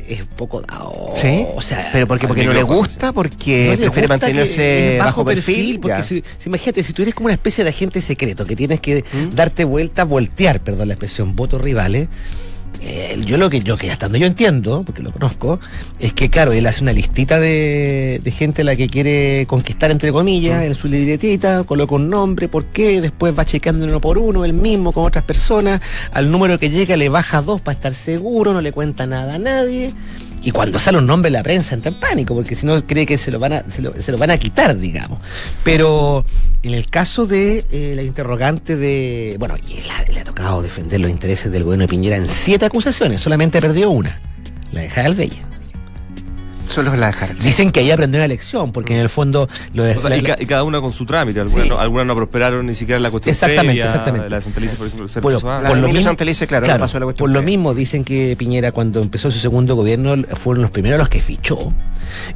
Es 0.08 0.22
poco 0.36 0.60
dado. 0.62 1.10
Sí. 1.14 1.44
O 1.54 1.60
sea, 1.60 1.88
¿Pero 1.92 2.06
porque, 2.06 2.28
porque 2.28 2.44
no 2.44 2.52
le 2.52 2.62
gusta? 2.62 3.06
no 3.06 3.12
¿Porque 3.12 3.70
le 3.70 3.76
prefiere 3.76 4.06
gusta 4.06 4.08
mantenerse 4.08 4.96
bajo 4.98 5.24
perfil? 5.24 5.80
porque 5.80 6.02
si, 6.04 6.22
si- 6.38 6.48
imagínate, 6.48 6.82
si 6.84 6.92
tú 6.92 7.02
eres 7.02 7.14
como 7.14 7.26
una 7.26 7.34
especie 7.34 7.64
de 7.64 7.70
agente 7.70 8.00
secreto 8.00 8.44
que 8.44 8.54
tienes 8.56 8.80
que 8.80 9.04
¿Mm? 9.12 9.34
darte 9.34 9.64
vuelta, 9.64 10.04
voltear, 10.04 10.60
perdón 10.60 10.88
la 10.88 10.94
expresión, 10.94 11.34
votos 11.34 11.60
rivales. 11.60 12.04
eh, 12.04 12.08
yo 13.24 13.36
lo 13.36 13.50
que 13.50 13.60
yo 13.60 13.76
que 13.76 13.90
hasta 13.90 14.06
donde 14.06 14.20
yo 14.20 14.26
entiendo, 14.26 14.82
porque 14.84 15.02
lo 15.02 15.12
conozco, 15.12 15.60
es 15.98 16.12
que 16.12 16.30
claro, 16.30 16.52
él 16.52 16.66
hace 16.66 16.82
una 16.82 16.92
listita 16.92 17.40
de, 17.40 18.20
de 18.22 18.30
gente 18.30 18.62
a 18.62 18.64
la 18.64 18.76
que 18.76 18.88
quiere 18.88 19.46
conquistar 19.46 19.90
entre 19.90 20.12
comillas, 20.12 20.60
¿Mm? 20.60 20.66
en 20.66 20.74
su 20.74 20.88
libretita, 20.88 21.64
coloca 21.64 21.94
un 21.94 22.10
nombre, 22.10 22.48
por 22.48 22.64
qué, 22.66 23.00
después 23.00 23.36
va 23.36 23.44
chequeando 23.44 23.86
uno 23.86 24.00
por 24.00 24.18
uno, 24.18 24.44
él 24.44 24.52
mismo 24.52 24.92
con 24.92 25.04
otras 25.04 25.24
personas, 25.24 25.80
al 26.12 26.30
número 26.30 26.58
que 26.58 26.70
llega 26.70 26.96
le 26.96 27.08
baja 27.08 27.42
dos 27.42 27.60
para 27.60 27.74
estar 27.74 27.94
seguro, 27.94 28.52
no 28.52 28.60
le 28.60 28.72
cuenta 28.72 29.06
nada 29.06 29.34
a 29.34 29.38
nadie. 29.38 29.92
Y 30.46 30.52
cuando 30.52 30.78
sale 30.78 30.98
un 30.98 31.06
nombre 31.06 31.28
la 31.28 31.42
prensa 31.42 31.74
entra 31.74 31.90
en 31.90 31.98
pánico, 31.98 32.32
porque 32.32 32.54
si 32.54 32.64
no 32.66 32.80
cree 32.86 33.04
que 33.04 33.18
se 33.18 33.32
lo 33.32 33.40
van 33.40 33.52
a, 33.52 33.64
se 33.68 33.82
lo, 33.82 34.16
van 34.16 34.30
a 34.30 34.38
quitar, 34.38 34.78
digamos. 34.78 35.18
Pero 35.64 36.24
en 36.62 36.72
el 36.72 36.86
caso 36.86 37.26
de 37.26 37.64
eh, 37.72 37.94
la 37.96 38.02
interrogante 38.02 38.76
de. 38.76 39.34
Bueno, 39.40 39.56
le 39.56 40.20
ha 40.20 40.22
tocado 40.22 40.62
defender 40.62 41.00
los 41.00 41.10
intereses 41.10 41.50
del 41.50 41.64
gobierno 41.64 41.82
de 41.82 41.88
Piñera 41.88 42.14
en 42.14 42.28
siete 42.28 42.64
acusaciones, 42.64 43.20
solamente 43.20 43.60
perdió 43.60 43.90
una, 43.90 44.20
la 44.70 44.82
de 44.82 44.88
Jael 44.88 45.16
Bella. 45.16 45.42
La. 46.82 47.12
Dicen 47.42 47.70
que 47.72 47.80
ahí 47.80 47.90
aprendió 47.90 48.18
una 48.20 48.28
lección, 48.28 48.72
porque 48.72 48.94
en 48.94 49.00
el 49.00 49.08
fondo 49.08 49.48
lo 49.74 49.82
de- 49.84 49.96
O 49.96 50.00
sea, 50.00 50.10
la- 50.10 50.16
y, 50.16 50.22
ca- 50.22 50.36
y 50.38 50.46
cada 50.46 50.62
una 50.64 50.80
con 50.80 50.92
su 50.92 51.04
trámite. 51.06 51.40
Algunas, 51.40 51.64
Sí. 51.64 51.68
no, 51.68 51.78
algunas 51.78 52.06
no 52.06 52.14
prosperaron 52.16 52.66
ni 52.66 52.74
siquiera 52.74 52.96
en 52.96 53.02
la 53.02 53.10
cuestión 53.10 53.30
Exactamente, 53.32 53.66
previa, 53.72 53.84
exactamente. 53.84 54.30
La 54.30 54.36
de 54.36 54.42
Santa 54.42 54.58
Elisa, 54.60 54.76
por 54.76 54.86
ejemplo, 54.86 55.20
Bueno. 55.22 55.38
La 55.62 55.68
por 55.68 55.78
lo 55.78 55.88
mismo- 55.88 56.02
Santelice, 56.02 56.46
claro, 56.46 56.64
Claro, 56.64 56.78
no 56.78 56.84
pasó 56.84 56.98
la 56.98 57.06
cuestión 57.06 57.26
por 57.28 57.34
lo 57.34 57.42
mismo 57.42 57.74
dicen 57.74 58.04
que 58.04 58.36
Piñera 58.36 58.72
cuando 58.72 59.00
empezó 59.02 59.30
su 59.30 59.38
segundo 59.38 59.74
gobierno 59.76 60.14
fueron 60.34 60.62
los 60.62 60.70
primeros 60.70 60.98
los 60.98 61.08
que 61.08 61.20
fichó. 61.20 61.72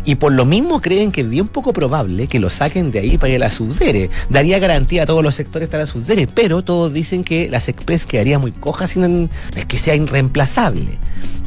Y 0.04 0.16
por 0.16 0.32
lo 0.32 0.44
mismo 0.44 0.80
creen 0.80 1.12
que 1.12 1.20
es 1.22 1.28
bien 1.30 1.46
poco 1.48 1.72
probable 1.72 2.26
que 2.26 2.40
lo 2.40 2.50
saquen 2.50 2.90
de 2.90 2.98
ahí 3.00 3.18
para 3.18 3.32
que 3.32 3.38
la 3.38 3.50
subdere. 3.50 4.10
Daría 4.28 4.58
garantía 4.58 5.04
a 5.04 5.06
todos 5.06 5.22
los 5.22 5.34
sectores 5.34 5.68
para 5.68 5.84
la 5.84 5.86
subdere, 5.86 6.26
pero 6.26 6.62
todos 6.62 6.92
dicen 6.92 7.22
que 7.24 7.48
las 7.48 7.68
Express 7.68 8.04
quedaría 8.06 8.38
muy 8.38 8.52
coja 8.52 8.86
sin 8.88 9.00
no 9.00 9.28
es 9.54 9.64
que 9.66 9.78
sea 9.78 9.94
irreemplazable. 9.94 10.98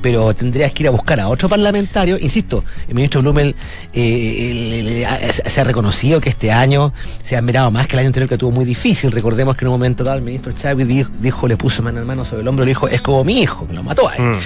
Pero 0.01 0.33
tendrías 0.33 0.71
que 0.71 0.83
ir 0.83 0.87
a 0.87 0.91
buscar 0.91 1.19
a 1.19 1.29
otro 1.29 1.47
parlamentario. 1.47 2.17
Insisto, 2.19 2.63
el 2.87 2.95
ministro 2.95 3.21
Blumel 3.21 3.55
eh, 3.93 5.05
se 5.45 5.61
ha 5.61 5.63
reconocido 5.63 6.19
que 6.21 6.29
este 6.29 6.51
año 6.51 6.93
se 7.23 7.37
ha 7.37 7.41
mirado 7.41 7.71
más 7.71 7.87
que 7.87 7.93
el 7.95 7.99
año 7.99 8.07
anterior 8.07 8.29
que 8.29 8.37
tuvo 8.37 8.51
muy 8.51 8.65
difícil. 8.65 9.11
Recordemos 9.11 9.55
que 9.55 9.65
en 9.65 9.69
un 9.69 9.73
momento 9.75 10.03
dado 10.03 10.17
el 10.17 10.23
ministro 10.23 10.51
Chávez 10.53 10.87
dijo, 10.87 11.09
dijo, 11.19 11.47
le 11.47 11.57
puso 11.57 11.81
mano 11.83 11.99
en 11.99 12.07
mano 12.07 12.25
sobre 12.25 12.41
el 12.41 12.47
hombro 12.47 12.63
y 12.63 12.67
le 12.67 12.71
dijo, 12.71 12.87
es 12.87 13.01
como 13.01 13.23
mi 13.23 13.41
hijo, 13.41 13.67
que 13.67 13.73
lo 13.73 13.83
mató 13.83 14.09
ahí. 14.09 14.19
Mm. 14.21 14.37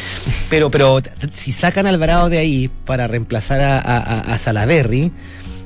Pero, 0.49 0.69
pero 0.71 1.01
si 1.33 1.51
sacan 1.51 1.85
a 1.85 1.89
Alvarado 1.89 2.29
de 2.29 2.37
ahí 2.37 2.69
para 2.85 3.07
reemplazar 3.07 3.61
a, 3.61 3.79
a, 3.79 3.97
a- 3.97 4.33
a 4.33 4.37
Salaverry, 4.37 5.11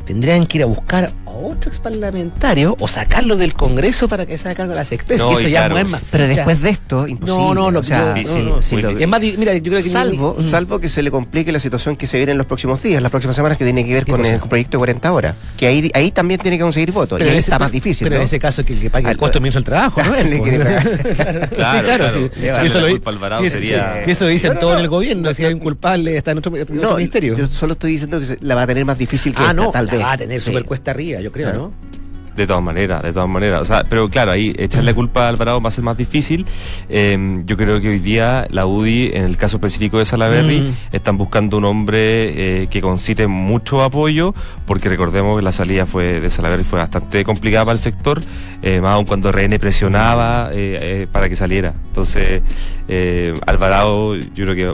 tendrían 0.05 0.45
que 0.45 0.57
ir 0.59 0.63
a 0.63 0.67
buscar 0.67 1.11
a 1.31 1.35
otro 1.35 1.69
exparlamentario 1.71 2.75
o 2.79 2.87
sacarlo 2.87 3.37
del 3.37 3.53
Congreso 3.53 4.07
para 4.07 4.25
que 4.25 4.37
se 4.37 4.47
haga 4.47 4.55
cargo 4.55 4.71
de 4.73 4.77
las. 4.79 4.91
No, 4.91 4.97
que 4.97 5.15
eso 5.15 5.39
y 5.41 5.51
ya 5.51 5.59
claro. 5.61 5.73
no 5.75 5.79
es 5.81 5.87
más 5.87 6.01
Pero 6.11 6.27
después 6.27 6.61
de 6.61 6.69
esto, 6.69 7.07
imposible. 7.07 7.37
No, 7.43 7.53
no, 7.53 7.71
no, 7.71 7.79
o 7.79 7.83
sea, 7.83 8.15
yo- 8.17 8.29
sí, 8.29 8.35
no, 8.43 8.55
no, 8.55 8.61
sí, 8.61 8.73
muy 8.75 8.81
lo- 8.83 8.89
bien. 8.89 9.01
Es 9.01 9.07
más, 9.07 9.21
di- 9.21 9.35
mira, 9.37 9.53
yo 9.55 9.63
creo 9.71 9.83
que 9.83 9.89
Salvo, 9.89 10.35
ni- 10.37 10.43
salvo 10.49 10.79
que 10.79 10.89
se 10.89 11.01
le 11.01 11.11
complique 11.11 11.51
la 11.51 11.59
situación 11.59 11.95
que 11.95 12.07
se 12.07 12.17
viene 12.17 12.33
en 12.33 12.37
los 12.37 12.47
próximos 12.47 12.81
días, 12.83 13.01
las 13.01 13.11
próximas 13.11 13.35
semanas, 13.35 13.57
que 13.57 13.63
tiene 13.63 13.85
que 13.85 13.93
ver 13.93 14.05
¿Qué 14.05 14.11
con 14.11 14.21
cosa? 14.21 14.33
el 14.35 14.41
proyecto 14.41 14.71
de 14.77 14.79
40 14.79 15.11
horas. 15.11 15.35
Que 15.57 15.67
ahí, 15.67 15.89
ahí 15.93 16.11
también 16.11 16.39
tiene 16.41 16.57
que 16.57 16.63
conseguir 16.63 16.91
votos. 16.91 17.17
Y 17.17 17.19
Pero 17.19 17.31
ahí 17.31 17.37
ese- 17.37 17.51
está 17.51 17.59
más 17.59 17.71
difícil. 17.71 18.05
Pero 18.05 18.15
¿no? 18.17 18.21
en 18.21 18.25
ese 18.25 18.39
caso 18.39 18.63
que 18.65 18.73
el 18.73 18.79
que 18.79 18.89
pague 18.89 19.05
el 19.05 19.11
Al- 19.11 19.17
costo 19.17 19.33
del 19.39 19.43
ministro 19.43 19.59
del 19.59 19.65
trabajo, 19.65 20.01
¿no? 20.03 20.11
Quiere 20.21 20.37
pues. 20.37 21.49
Claro, 21.51 21.85
claro. 21.85 22.05
sí. 22.13 22.29
Si 22.35 22.47
eso 22.47 22.75
la 22.81 22.81
lo- 22.87 22.89
culpa 22.89 23.09
al 23.11 23.15
Alvarado 23.15 23.43
si 23.43 23.49
sería- 23.49 24.01
si 24.05 24.11
eso 24.11 24.27
dicen 24.27 24.57
todos 24.59 24.73
en 24.75 24.81
el 24.81 24.87
gobierno, 24.89 25.33
si 25.33 25.45
hay 25.45 25.53
un 25.53 25.59
culpable 25.59 26.17
está 26.17 26.31
en 26.31 26.39
otro, 26.39 26.51
ministerio. 26.51 27.37
yo 27.37 27.47
solo 27.47 27.73
estoy 27.73 27.91
diciendo 27.93 28.19
que 28.19 28.37
la 28.41 28.55
va 28.55 28.63
a 28.63 28.67
tener 28.67 28.85
más 28.85 28.97
difícil 28.97 29.33
que 29.33 29.39
ah, 29.41 29.51
esta, 29.51 29.53
no, 29.53 29.71
tal 29.71 29.85
la 29.85 29.91
vez. 29.93 30.01
va 30.01 30.11
a 30.13 30.17
tener 30.17 30.39
Sí. 30.41 30.47
súper 30.47 30.65
cuesta 30.65 30.91
arriba, 30.91 31.20
yo 31.21 31.31
creo, 31.31 31.47
Claro. 31.49 31.71
¿no? 31.75 31.91
De 32.35 32.47
todas 32.47 32.63
maneras, 32.63 33.03
de 33.03 33.11
todas 33.11 33.27
maneras. 33.27 33.59
O 33.61 33.65
sea, 33.65 33.83
pero 33.83 34.07
claro, 34.07 34.31
ahí 34.31 34.55
echarle 34.57 34.93
culpa 34.93 35.25
a 35.25 35.27
Alvarado 35.27 35.59
va 35.59 35.67
a 35.67 35.71
ser 35.71 35.83
más 35.83 35.97
difícil. 35.97 36.45
Eh, 36.87 37.41
yo 37.45 37.57
creo 37.57 37.81
que 37.81 37.89
hoy 37.89 37.99
día 37.99 38.47
la 38.49 38.65
UDI, 38.65 39.11
en 39.13 39.25
el 39.25 39.35
caso 39.35 39.57
específico 39.57 39.97
de 39.99 40.05
Salaberry, 40.05 40.61
Mm. 40.61 40.73
están 40.95 41.17
buscando 41.17 41.57
un 41.57 41.65
hombre 41.65 42.61
eh, 42.63 42.67
que 42.71 42.79
concite 42.79 43.27
mucho 43.27 43.83
apoyo, 43.83 44.33
porque 44.65 44.87
recordemos 44.87 45.37
que 45.37 45.43
la 45.43 45.51
salida 45.51 45.85
fue 45.85 46.21
de 46.21 46.29
Salaberry 46.29 46.63
fue 46.63 46.79
bastante 46.79 47.25
complicada 47.25 47.65
para 47.65 47.73
el 47.73 47.79
sector, 47.79 48.21
eh, 48.61 48.79
más 48.79 48.93
aún 48.95 49.05
cuando 49.05 49.29
RN 49.29 49.59
presionaba 49.59 50.51
eh, 50.53 50.77
eh, 50.81 51.07
para 51.11 51.27
que 51.27 51.35
saliera. 51.35 51.73
Entonces, 51.87 52.43
eh, 52.87 53.33
Alvarado, 53.45 54.15
yo 54.15 54.45
creo 54.45 54.55
que 54.55 54.67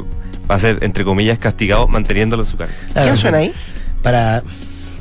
va 0.50 0.56
a 0.56 0.60
ser, 0.60 0.78
entre 0.82 1.04
comillas, 1.04 1.40
castigado 1.40 1.88
manteniéndolo 1.88 2.44
en 2.44 2.50
su 2.50 2.56
cargo. 2.56 2.74
¿Quién 2.94 3.18
suena 3.18 3.40
ahí? 3.40 3.52
Para. 4.04 4.44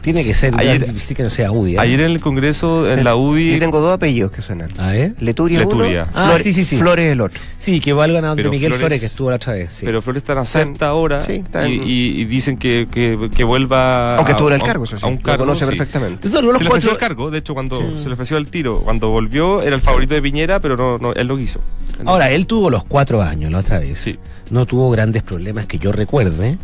Tiene 0.06 0.22
que 0.24 0.34
ser. 0.34 0.54
Ayer- 0.56 0.84
que 1.16 1.22
no 1.24 1.30
sea 1.30 1.50
UDI. 1.50 1.74
¿eh? 1.74 1.78
Ayer 1.80 1.98
en 1.98 2.12
el 2.12 2.20
Congreso, 2.20 2.88
en 2.88 3.02
la 3.02 3.16
UDI, 3.16 3.54
Yo 3.54 3.58
tengo 3.58 3.80
dos 3.80 3.92
apellidos 3.92 4.30
que 4.30 4.40
suenan. 4.40 4.70
A 4.78 4.92
ver. 4.92 5.14
Leturia, 5.18 5.58
Leturia. 5.58 6.04
uno, 6.04 6.12
Ah, 6.14 6.24
Flores, 6.26 6.42
sí, 6.44 6.52
sí, 6.52 6.64
sí. 6.64 6.76
Flores 6.76 7.10
el 7.12 7.20
otro. 7.20 7.40
Sí, 7.58 7.80
que 7.80 7.92
valgan 7.92 8.24
a 8.24 8.28
donde 8.28 8.44
Pero 8.44 8.52
Miguel 8.52 8.68
Flores- 8.70 8.80
Flores, 8.82 9.00
que 9.00 9.06
estuvo 9.06 9.30
la 9.30 9.36
otra 9.36 9.54
vez. 9.54 9.72
Sí. 9.72 9.84
Pero 9.84 10.00
Flores 10.02 10.22
está 10.22 10.34
en 10.34 10.38
acepta 10.38 10.86
ahora 10.86 11.20
sí, 11.22 11.32
está 11.44 11.66
y, 11.66 11.74
en- 11.74 11.82
y- 11.82 12.06
y 12.20 12.24
dicen 12.26 12.56
que, 12.56 12.86
que, 12.88 13.28
que 13.34 13.42
vuelva 13.42 14.14
Aunque 14.14 14.30
a- 14.30 14.34
estuvo 14.36 14.48
en 14.48 14.54
el 14.54 14.62
cargo, 14.62 14.84
eso 14.84 14.96
sí. 14.96 15.04
a 15.04 15.08
un 15.08 15.16
Lo 15.16 15.22
cargo, 15.22 15.44
conoce 15.44 15.64
sí. 15.64 15.70
perfectamente. 15.70 16.28
Todos 16.28 16.44
los 16.44 16.56
Se 16.58 16.62
le 16.62 16.68
ofreció 16.70 16.90
cuatro- 16.90 16.92
el 16.92 16.98
cargo, 17.16 17.30
de 17.32 17.38
hecho 17.38 17.54
cuando 17.54 17.80
Sí. 17.80 18.02
se 18.04 18.06
le 18.06 18.14
ofreció 18.14 18.36
el 18.36 18.46
tiro, 18.48 18.82
cuando 18.84 19.08
volvió 19.10 19.60
era 19.60 19.74
el 19.74 19.80
favorito 19.80 20.14
de 20.14 20.22
Piñera, 20.22 20.60
pero 20.60 20.76
no, 20.76 20.98
no 20.98 21.14
él 21.14 21.26
no 21.26 21.36
quiso. 21.36 21.58
Ahora, 22.04 22.30
él 22.30 22.46
tuvo 22.46 22.70
los 22.70 22.84
cuatro 22.84 23.22
años 23.22 23.50
la 23.50 23.58
otra 23.58 23.80
vez. 23.80 23.98
Sí. 23.98 24.18
No 24.50 24.66
tuvo 24.66 24.88
grandes 24.92 25.24
problemas 25.24 25.66
que 25.66 25.78
yo 25.78 25.90
recuerde. 25.90 26.58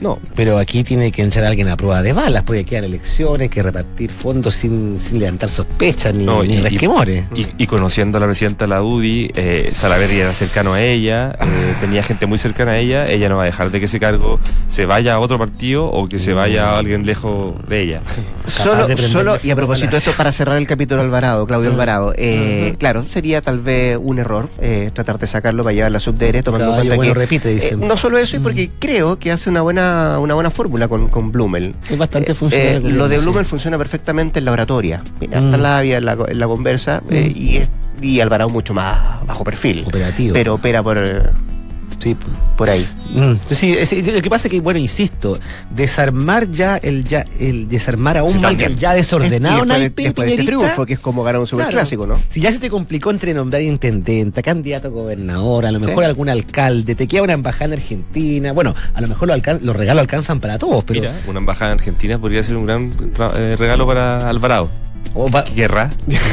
No. 0.00 0.18
Pero 0.34 0.58
aquí 0.58 0.84
tiene 0.84 1.10
que 1.12 1.22
entrar 1.22 1.44
alguien 1.44 1.68
a 1.68 1.76
prueba 1.76 2.02
de 2.02 2.12
balas, 2.12 2.42
porque 2.42 2.64
quedan 2.64 2.84
elecciones, 2.84 3.40
hay 3.42 3.48
que 3.48 3.62
repartir 3.62 4.10
fondos 4.10 4.54
sin, 4.54 4.98
sin 5.00 5.18
levantar 5.18 5.48
sospechas 5.48 6.14
ni, 6.14 6.24
No, 6.24 6.42
ni 6.42 6.54
y- 6.56 6.60
resquemores. 6.60 7.24
Y, 7.34 7.46
y 7.58 7.66
conociendo 7.66 8.18
a 8.18 8.20
la 8.20 8.26
presidenta 8.26 8.64
de 8.64 8.68
la 8.70 8.82
UDI, 8.82 9.30
eh, 9.34 9.72
era 10.14 10.32
cercano 10.32 10.74
a 10.74 10.82
ella, 10.82 11.36
eh, 11.40 11.74
tenía 11.80 12.02
gente 12.02 12.26
muy 12.26 12.38
cercana 12.38 12.72
a 12.72 12.78
ella, 12.78 13.08
ella 13.10 13.28
no 13.28 13.36
va 13.36 13.42
a 13.42 13.46
dejar 13.46 13.70
de 13.70 13.78
que 13.80 13.86
ese 13.86 13.98
cargo 14.00 14.38
se 14.68 14.86
vaya 14.86 15.14
a 15.14 15.20
otro 15.20 15.38
partido 15.38 15.86
o 15.86 16.08
que 16.08 16.18
se 16.18 16.32
vaya 16.32 16.70
a 16.70 16.78
alguien 16.78 17.06
lejos 17.06 17.54
de 17.68 17.82
ella. 17.82 18.00
Solo, 18.46 18.86
de 18.86 18.96
solo, 18.98 19.38
y 19.42 19.50
a 19.50 19.56
propósito 19.56 19.92
de 19.92 19.98
esto, 19.98 20.12
para 20.16 20.30
cerrar 20.30 20.58
el 20.58 20.66
capítulo 20.66 21.00
Alvarado, 21.00 21.46
Claudio 21.46 21.70
Mm. 21.70 21.72
Alvarado, 21.72 22.12
eh, 22.16 22.74
claro, 22.78 23.04
sería 23.06 23.40
tal 23.40 23.58
vez 23.58 23.98
un 24.00 24.18
error 24.18 24.50
eh, 24.60 24.90
tratar 24.92 25.18
de 25.18 25.26
sacarlo 25.26 25.62
para 25.64 25.72
llevar 25.74 25.90
la 25.92 25.98
subdere, 26.00 26.42
tomando 26.42 26.66
en 26.66 26.74
cuenta 26.74 26.94
bueno 26.96 27.14
que. 27.14 27.18
repite, 27.18 27.50
eh, 27.50 27.54
dicen. 27.54 27.80
no 27.80 27.96
solo 27.96 28.18
eso, 28.18 28.36
y 28.36 28.40
porque 28.40 28.68
creo 28.78 29.18
que 29.18 29.32
hace 29.32 29.48
una 29.48 29.62
buena, 29.62 29.73
una 29.82 30.34
buena 30.34 30.50
fórmula 30.50 30.88
con, 30.88 31.08
con 31.08 31.32
Blumel. 31.32 31.74
Es 31.90 31.98
bastante 31.98 32.32
Eh, 32.32 32.34
funcional. 32.34 32.76
eh, 32.76 32.80
lo 32.90 33.08
de 33.08 33.16
sí. 33.18 33.22
Blumel 33.22 33.44
funciona 33.46 33.76
perfectamente 33.78 34.38
en 34.38 34.44
la 34.44 34.52
oratoria. 34.52 35.02
Mm. 35.20 35.34
hasta 35.34 35.56
labia 35.56 35.98
en 35.98 36.04
la, 36.04 36.16
en 36.28 36.38
la 36.38 36.46
conversa 36.46 37.02
eh, 37.10 37.32
Mm. 37.34 37.38
y, 37.40 37.56
es- 37.56 37.70
y 38.00 38.20
Alvarado 38.20 38.50
mucho 38.50 38.74
más 38.74 39.24
bajo 39.26 39.44
perfil. 39.44 39.84
Operativo. 39.86 40.32
Pero 40.34 40.54
opera 40.54 40.82
por, 40.82 40.98
Sí. 41.98 42.16
por 42.56 42.68
ahí. 42.70 42.86
Mm, 43.14 43.32
sí, 43.46 43.72
es- 43.72 43.92
lo 44.06 44.20
que 44.22 44.30
pasa 44.30 44.48
es 44.48 44.52
que, 44.52 44.60
bueno, 44.60 44.78
insisto, 44.78 45.38
desarmar 45.70 46.50
ya 46.50 46.76
el 46.76 47.04
ya 47.04 47.24
el 47.38 47.68
desarmar 47.68 48.16
aún 48.18 48.30
Sí, 48.32 48.38
más 48.38 48.52
también. 48.52 48.72
el 48.72 48.76
ya 48.78 48.94
desordenado 48.94 49.56
después, 49.64 49.68
de, 49.78 49.78
naipe 49.80 50.02
después 50.04 50.26
de 50.26 50.32
este 50.34 50.44
triunfo, 50.46 50.86
que 50.86 50.92
es 50.94 50.98
como 50.98 51.22
ganar 51.22 51.40
un 51.40 51.46
Claro. 51.46 51.62
superclásico, 51.64 52.06
¿no? 52.06 52.18
Si 52.28 52.40
ya 52.40 52.52
se 52.52 52.58
te 52.58 52.70
complicó 52.70 53.10
entre 53.10 53.34
nombrar 53.34 53.62
intendente, 53.62 54.42
candidato 54.42 54.88
a 54.88 54.90
gobernador, 54.90 55.66
a 55.66 55.72
lo 55.72 55.80
mejor 55.80 56.04
Sí. 56.04 56.08
algún 56.08 56.28
alcalde, 56.28 56.94
te 56.94 57.06
queda 57.06 57.22
una 57.22 57.32
embajada 57.34 57.66
en 57.66 57.72
Argentina. 57.74 58.52
Bueno, 58.52 58.74
a 58.94 59.00
lo 59.00 59.08
mejor 59.08 59.28
los, 59.28 59.76
regalos 59.76 60.00
alcanzan 60.00 60.40
para 60.40 60.58
todos, 60.58 60.84
pero. 60.84 61.00
Mira, 61.00 61.14
una 61.26 61.38
embajada 61.38 61.72
en 61.72 61.78
Argentina 61.78 62.18
podría 62.18 62.42
ser 62.42 62.56
un 62.56 62.66
gran 62.66 62.92
tra- 63.14 63.32
eh, 63.36 63.56
regalo 63.56 63.86
para 63.86 64.28
Alvarado. 64.28 64.70
va- 65.16 65.42
Guerra. 65.54 65.90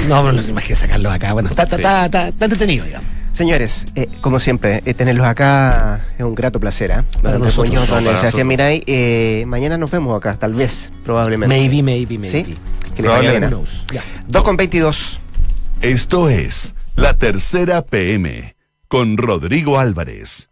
no, 0.08 0.24
no, 0.24 0.32
no, 0.32 0.42
imagínate 0.42 0.76
sacarlo 0.76 1.12
acá. 1.12 1.34
Bueno, 1.34 1.50
está, 1.50 1.64
está, 1.64 1.76
Sí. 1.76 1.82
está, 1.82 2.06
está- 2.06 2.28
está 2.30 2.46
entretenido, 2.46 2.86
digamos. 2.86 3.08
Señores, 3.32 3.86
eh, 3.96 4.08
como 4.20 4.40
siempre, 4.40 4.84
eh, 4.86 4.94
tenerlos 4.94 5.26
acá 5.26 6.02
es 6.18 6.24
un 6.24 6.36
grato 6.36 6.60
placer. 6.60 6.92
¿eh? 6.92 7.04
Para 7.22 7.40
nosotros. 7.40 7.74
Don 7.74 7.88
para 7.88 8.18
Sebastián. 8.18 8.48
Miray, 8.48 8.84
eh, 8.86 9.46
mañana 9.48 9.78
nos 9.78 9.90
vemos 9.90 10.18
acá, 10.18 10.36
tal 10.38 10.54
vez, 10.54 10.92
probablemente. 11.06 11.56
Maybe, 11.56 11.82
maybe, 11.82 12.18
maybe. 12.18 12.46
¿Sí? 12.46 12.58
Que 12.96 13.04
Probablemente. 13.04 13.56
Ya. 13.94 14.04
2 14.28 14.44
con 14.44 14.58
22. 14.58 15.20
Esto 15.82 16.30
es 16.30 16.76
La 16.96 17.18
Tercera 17.18 17.82
PM 17.84 18.56
con 18.88 19.18
Rodrigo 19.18 19.80
Álvarez. 19.80 20.50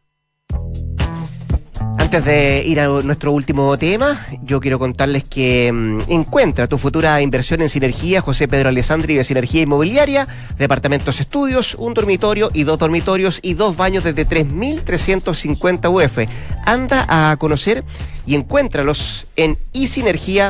Antes 2.09 2.25
de 2.25 2.63
ir 2.65 2.79
a 2.79 2.87
nuestro 2.87 3.31
último 3.31 3.77
tema, 3.77 4.25
yo 4.41 4.59
quiero 4.59 4.79
contarles 4.79 5.25
que 5.25 5.71
mm, 5.71 6.11
encuentra 6.11 6.65
tu 6.65 6.79
futura 6.79 7.21
inversión 7.21 7.61
en 7.61 7.69
Sinergia, 7.69 8.19
José 8.19 8.47
Pedro 8.47 8.69
Alessandri 8.69 9.13
de 9.13 9.23
Sinergia 9.23 9.61
Inmobiliaria, 9.61 10.27
departamentos 10.57 11.19
estudios, 11.19 11.75
un 11.75 11.93
dormitorio 11.93 12.49
y 12.51 12.63
dos 12.63 12.79
dormitorios 12.79 13.37
y 13.43 13.53
dos 13.53 13.77
baños 13.77 14.03
desde 14.03 14.25
3.350 14.25 15.93
UF. 15.93 16.27
Anda 16.65 17.05
a 17.07 17.37
conocer 17.37 17.83
y 18.25 18.33
encuéntralos 18.33 19.27
en 19.35 19.59
isinergia.cl. 19.73 20.49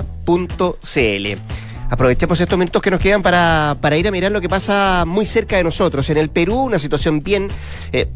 Aprovechemos 1.90 2.40
estos 2.40 2.58
minutos 2.58 2.84
que 2.84 2.92
nos 2.92 3.02
quedan 3.02 3.24
para, 3.24 3.76
para, 3.82 3.98
ir 3.98 4.08
a 4.08 4.12
mirar 4.12 4.32
lo 4.32 4.40
que 4.40 4.48
pasa 4.48 5.06
muy 5.08 5.26
cerca 5.26 5.58
de 5.58 5.64
nosotros. 5.64 6.08
En 6.12 6.18
el 6.18 6.30
Perú, 6.30 6.60
una 6.60 6.78
situación 6.78 7.24
bien 7.24 7.48
eh, 7.92 8.08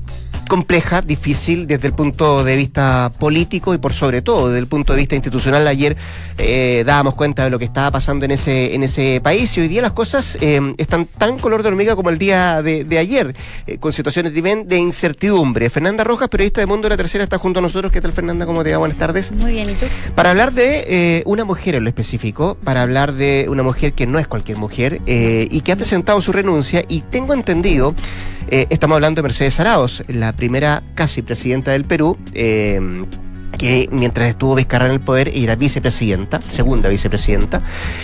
compleja, 0.48 1.02
difícil 1.02 1.66
desde 1.66 1.88
el 1.88 1.94
punto 1.94 2.44
de 2.44 2.56
vista 2.56 3.12
político 3.18 3.74
y 3.74 3.80
por 3.80 3.94
sobre 3.94 4.22
todo 4.22 4.50
desde 4.50 4.60
el 4.60 4.68
punto 4.68 4.94
de 4.94 5.00
vista 5.00 5.16
institucional. 5.16 5.68
Ayer 5.68 5.98
eh, 6.38 6.84
dábamos 6.86 7.16
cuenta 7.16 7.46
de 7.46 7.50
lo 7.50 7.58
que 7.58 7.66
estaba 7.66 7.90
pasando 7.90 8.26
en 8.26 8.32
ese, 8.32 8.76
en 8.76 8.84
ese 8.84 9.20
país 9.24 9.58
y 9.58 9.62
hoy 9.62 9.68
día 9.68 9.82
las 9.82 9.94
cosas 9.94 10.38
eh, 10.40 10.62
están 10.78 11.08
tan 11.08 11.40
color 11.40 11.64
de 11.64 11.70
hormiga 11.70 11.96
como 11.96 12.12
el 12.12 12.20
día 12.20 12.62
de, 12.62 12.84
de 12.84 13.00
ayer, 13.00 13.36
con 13.80 13.92
situaciones 13.92 14.36
de, 14.36 14.66
de, 14.66 14.78
incertidumbre. 14.78 15.72
Fernanda 15.72 16.04
Rojas, 16.04 16.30
periodista 16.30 16.62
de 16.62 16.68
Mundo 16.68 16.86
de 16.86 16.90
la 16.92 16.98
Tercera, 16.98 17.24
está 17.24 17.40
junto 17.40 17.58
a 17.58 17.64
nosotros. 17.64 17.92
¿Qué 17.92 18.02
tal, 18.02 18.12
Fernanda? 18.12 18.46
¿Cómo 18.46 18.64
te 18.64 18.72
va? 18.72 18.78
Buenas 18.78 19.00
tardes. 19.00 19.32
Muy 19.32 19.54
bien, 19.54 19.68
¿y 19.68 19.74
tú? 19.74 19.88
Para 20.14 20.30
hablar 20.30 20.52
de 20.52 21.24
una 21.26 21.44
mujer 21.44 21.74
en 21.74 21.86
lo 21.86 21.90
específico, 21.90 22.56
para 22.64 22.84
hablar 22.84 23.14
de 23.14 23.48
una 23.50 23.63
mujer 23.64 23.94
que 23.94 24.08
no 24.08 24.20
es 24.20 24.28
cualquier 24.28 24.58
mujer 24.58 25.02
eh, 25.06 25.48
y 25.50 25.62
que 25.62 25.72
ha 25.72 25.76
presentado 25.76 26.22
su 26.22 26.32
renuncia 26.32 26.84
y 26.88 27.02
tengo 27.02 27.34
entendido, 27.34 27.96
eh, 28.50 28.68
estamos 28.70 28.96
hablando 28.96 29.22
de 29.22 29.24
Mercedes 29.24 29.60
Araos, 29.60 30.04
la 30.08 30.34
primera 30.34 30.84
casi 30.96 31.22
presidenta 31.22 31.72
del 31.72 31.86
Perú. 31.86 32.18
Eh, 32.34 33.06
que 33.58 33.88
mientras 33.92 34.30
estuvo 34.30 34.56
Vizcarra 34.56 34.88
en 34.88 34.94
el 34.94 35.00
poder 35.00 35.32
era 35.32 35.56
vicepresidenta, 35.56 36.42
segunda 36.42 36.90
vicepresidenta, 36.90 37.62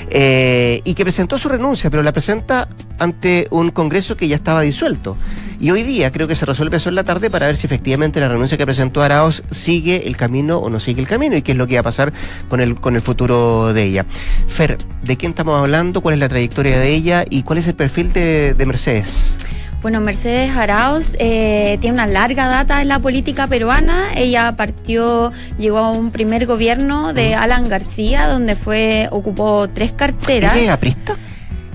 y 0.08 0.94
que 0.94 1.04
presentó 1.04 1.40
su 1.40 1.50
renuncia, 1.50 1.90
pero 1.90 2.04
la 2.04 2.12
presenta 2.12 2.70
ante 3.00 3.48
un 3.50 3.72
Congreso 3.72 4.16
que 4.16 4.28
ya 4.28 4.36
estaba 4.36 4.62
disuelto. 4.62 5.18
Y 5.60 5.72
hoy 5.72 5.84
día 5.84 6.10
creo 6.12 6.28
que 6.28 6.36
se 6.36 6.46
resuelve 6.46 6.78
eso 6.78 6.88
en 6.88 6.96
la 6.96 7.04
tarde 7.04 7.30
para 7.30 7.48
ver 7.48 7.58
si 7.58 7.68
efectivamente 7.68 8.22
la 8.22 8.30
renuncia 8.30 8.58
que 8.58 8.66
presentó 8.66 9.02
Araos 9.02 9.44
sigue 9.52 10.08
el 10.08 10.16
camino 10.16 10.58
o 10.58 10.70
no 10.70 10.80
sigue 10.80 11.02
el 11.02 11.08
camino 11.08 11.36
y 11.36 11.42
qué 11.42 11.52
es 11.52 11.58
lo 11.58 11.68
que 11.68 11.74
va 11.74 11.82
a 11.82 11.84
pasar 11.84 12.14
con 12.48 12.62
el, 12.62 12.76
con 12.76 12.96
el 12.96 13.02
futuro 13.02 13.74
de 13.74 13.84
ella. 13.84 14.06
Fer, 14.48 14.78
¿de 15.04 15.18
quién 15.18 15.32
estamos 15.32 15.60
hablando? 15.60 16.00
¿Cuál 16.00 16.14
es 16.14 16.20
la 16.22 16.30
trayectoria 16.30 16.80
de 16.80 16.94
ella? 16.94 17.26
¿Y 17.30 17.44
cuál 17.44 17.60
es 17.60 17.68
el 17.68 17.76
perfil 17.76 18.14
de, 18.14 18.54
de 18.54 18.66
Mercedes? 18.66 19.36
Bueno, 19.82 20.02
Mercedes 20.02 20.56
Arauz 20.58 21.16
eh, 21.20 21.78
tiene 21.80 21.94
una 21.94 22.08
larga 22.08 22.48
data 22.48 22.82
en 22.82 22.90
la 22.90 23.00
política 23.00 23.48
peruana. 23.48 24.14
Ella 24.16 24.54
partió, 24.58 25.32
llegó 25.58 25.78
a 25.78 25.92
un 25.92 26.12
primer 26.12 26.46
gobierno 26.46 27.14
de 27.14 27.36
Alan 27.36 27.68
García, 27.70 28.28
donde 28.28 28.56
fue 28.56 29.08
ocupó 29.12 29.70
tres 29.70 29.94
carteras. 29.94 30.56
¿Ella 30.56 30.64
es 30.64 30.70
aprista? 30.70 31.16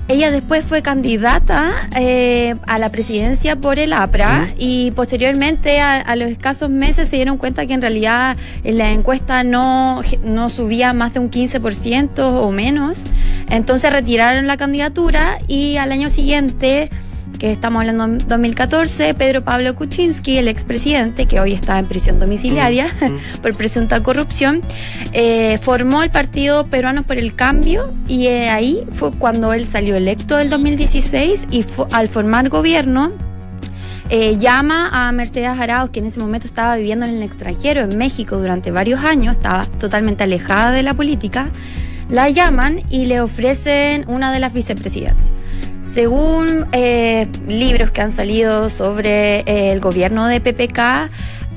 Ella 0.07 0.29
después 0.29 0.63
fue 0.63 0.83
candidata 0.83 1.89
eh, 1.97 2.55
a 2.67 2.77
la 2.77 2.89
presidencia 2.89 3.55
por 3.55 3.79
el 3.79 3.91
APRA 3.91 4.47
y 4.59 4.91
posteriormente 4.91 5.79
a, 5.79 5.99
a, 5.99 6.15
los 6.15 6.29
escasos 6.29 6.69
meses 6.69 7.09
se 7.09 7.15
dieron 7.15 7.37
cuenta 7.37 7.65
que 7.65 7.73
en 7.73 7.81
realidad 7.81 8.37
en 8.63 8.77
la 8.77 8.91
encuesta 8.91 9.43
no, 9.43 10.01
no 10.23 10.49
subía 10.49 10.93
más 10.93 11.15
de 11.15 11.21
un 11.21 11.31
15% 11.31 12.19
o 12.19 12.51
menos. 12.51 13.05
Entonces 13.49 13.91
retiraron 13.91 14.45
la 14.45 14.57
candidatura 14.57 15.39
y 15.47 15.77
al 15.77 15.91
año 15.91 16.11
siguiente 16.11 16.91
estamos 17.51 17.81
hablando 17.81 18.07
de 18.07 18.25
2014, 18.25 19.13
Pedro 19.13 19.43
Pablo 19.43 19.75
Kuczynski, 19.75 20.37
el 20.37 20.47
expresidente, 20.47 21.25
que 21.25 21.39
hoy 21.39 21.53
está 21.53 21.77
en 21.79 21.85
prisión 21.85 22.19
domiciliaria 22.19 22.87
mm, 22.87 23.05
mm. 23.05 23.19
por 23.41 23.55
presunta 23.55 24.01
corrupción, 24.01 24.61
eh, 25.13 25.57
formó 25.61 26.03
el 26.03 26.09
Partido 26.09 26.67
Peruano 26.67 27.03
por 27.03 27.17
el 27.17 27.35
Cambio 27.35 27.93
y 28.07 28.27
eh, 28.27 28.49
ahí 28.49 28.83
fue 28.93 29.11
cuando 29.11 29.53
él 29.53 29.65
salió 29.65 29.95
electo 29.95 30.39
el 30.39 30.49
2016 30.49 31.47
y 31.51 31.65
al 31.91 32.07
formar 32.07 32.49
gobierno 32.49 33.11
eh, 34.09 34.37
llama 34.37 34.89
a 34.91 35.11
Mercedes 35.11 35.49
Arauz, 35.49 35.89
que 35.89 35.99
en 35.99 36.05
ese 36.05 36.19
momento 36.19 36.47
estaba 36.47 36.75
viviendo 36.75 37.05
en 37.05 37.15
el 37.15 37.23
extranjero, 37.23 37.81
en 37.81 37.97
México, 37.97 38.37
durante 38.37 38.69
varios 38.71 39.03
años, 39.03 39.35
estaba 39.35 39.65
totalmente 39.79 40.23
alejada 40.23 40.71
de 40.71 40.83
la 40.83 40.93
política, 40.93 41.49
la 42.09 42.29
llaman 42.29 42.81
y 42.89 43.07
le 43.07 43.21
ofrecen 43.21 44.05
una 44.07 44.31
de 44.31 44.39
las 44.39 44.53
vicepresidencias. 44.53 45.31
Según 45.93 46.65
eh, 46.71 47.27
libros 47.47 47.91
que 47.91 48.01
han 48.01 48.11
salido 48.11 48.69
sobre 48.69 49.39
eh, 49.41 49.71
el 49.71 49.79
gobierno 49.79 50.27
de 50.27 50.41
PPK, 50.41 51.09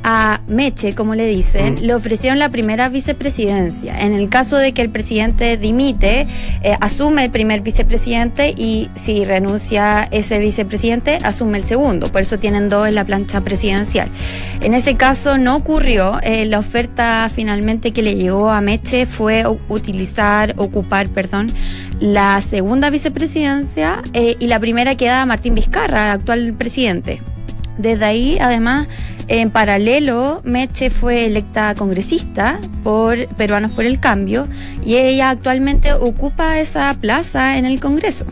a 0.02 0.40
Meche, 0.48 0.94
como 0.94 1.14
le 1.14 1.26
dicen, 1.26 1.74
mm. 1.74 1.78
le 1.78 1.94
ofrecieron 1.94 2.38
la 2.38 2.48
primera 2.48 2.88
vicepresidencia. 2.88 4.00
En 4.00 4.12
el 4.12 4.28
caso 4.28 4.56
de 4.56 4.72
que 4.72 4.82
el 4.82 4.90
presidente 4.90 5.56
dimite, 5.56 6.26
eh, 6.62 6.76
asume 6.80 7.24
el 7.24 7.30
primer 7.30 7.60
vicepresidente 7.60 8.54
y 8.56 8.88
si 8.94 9.24
renuncia 9.24 10.08
ese 10.10 10.38
vicepresidente, 10.38 11.18
asume 11.22 11.58
el 11.58 11.64
segundo. 11.64 12.08
Por 12.08 12.22
eso 12.22 12.38
tienen 12.38 12.68
dos 12.68 12.88
en 12.88 12.94
la 12.94 13.04
plancha 13.04 13.40
presidencial. 13.40 14.08
En 14.62 14.74
ese 14.74 14.96
caso 14.96 15.38
no 15.38 15.56
ocurrió. 15.56 16.18
Eh, 16.22 16.46
la 16.46 16.58
oferta 16.58 17.30
finalmente 17.34 17.92
que 17.92 18.02
le 18.02 18.14
llegó 18.14 18.50
a 18.50 18.60
Meche 18.60 19.06
fue 19.06 19.44
utilizar, 19.68 20.54
ocupar, 20.56 21.08
perdón, 21.08 21.48
la 22.00 22.40
segunda 22.40 22.90
vicepresidencia 22.90 24.02
eh, 24.12 24.36
y 24.38 24.46
la 24.46 24.60
primera 24.60 24.94
queda 24.94 25.26
Martín 25.26 25.54
Vizcarra, 25.54 26.12
actual 26.12 26.54
presidente. 26.54 27.20
Desde 27.78 28.04
ahí, 28.04 28.38
además, 28.40 28.88
en 29.28 29.50
paralelo, 29.50 30.40
Meche 30.44 30.90
fue 30.90 31.26
electa 31.26 31.74
congresista 31.74 32.58
por 32.82 33.26
Peruanos 33.28 33.70
por 33.72 33.84
el 33.84 34.00
Cambio 34.00 34.48
y 34.84 34.96
ella 34.96 35.30
actualmente 35.30 35.92
ocupa 35.92 36.58
esa 36.58 36.94
plaza 36.94 37.58
en 37.58 37.66
el 37.66 37.78
Congreso. 37.80 38.24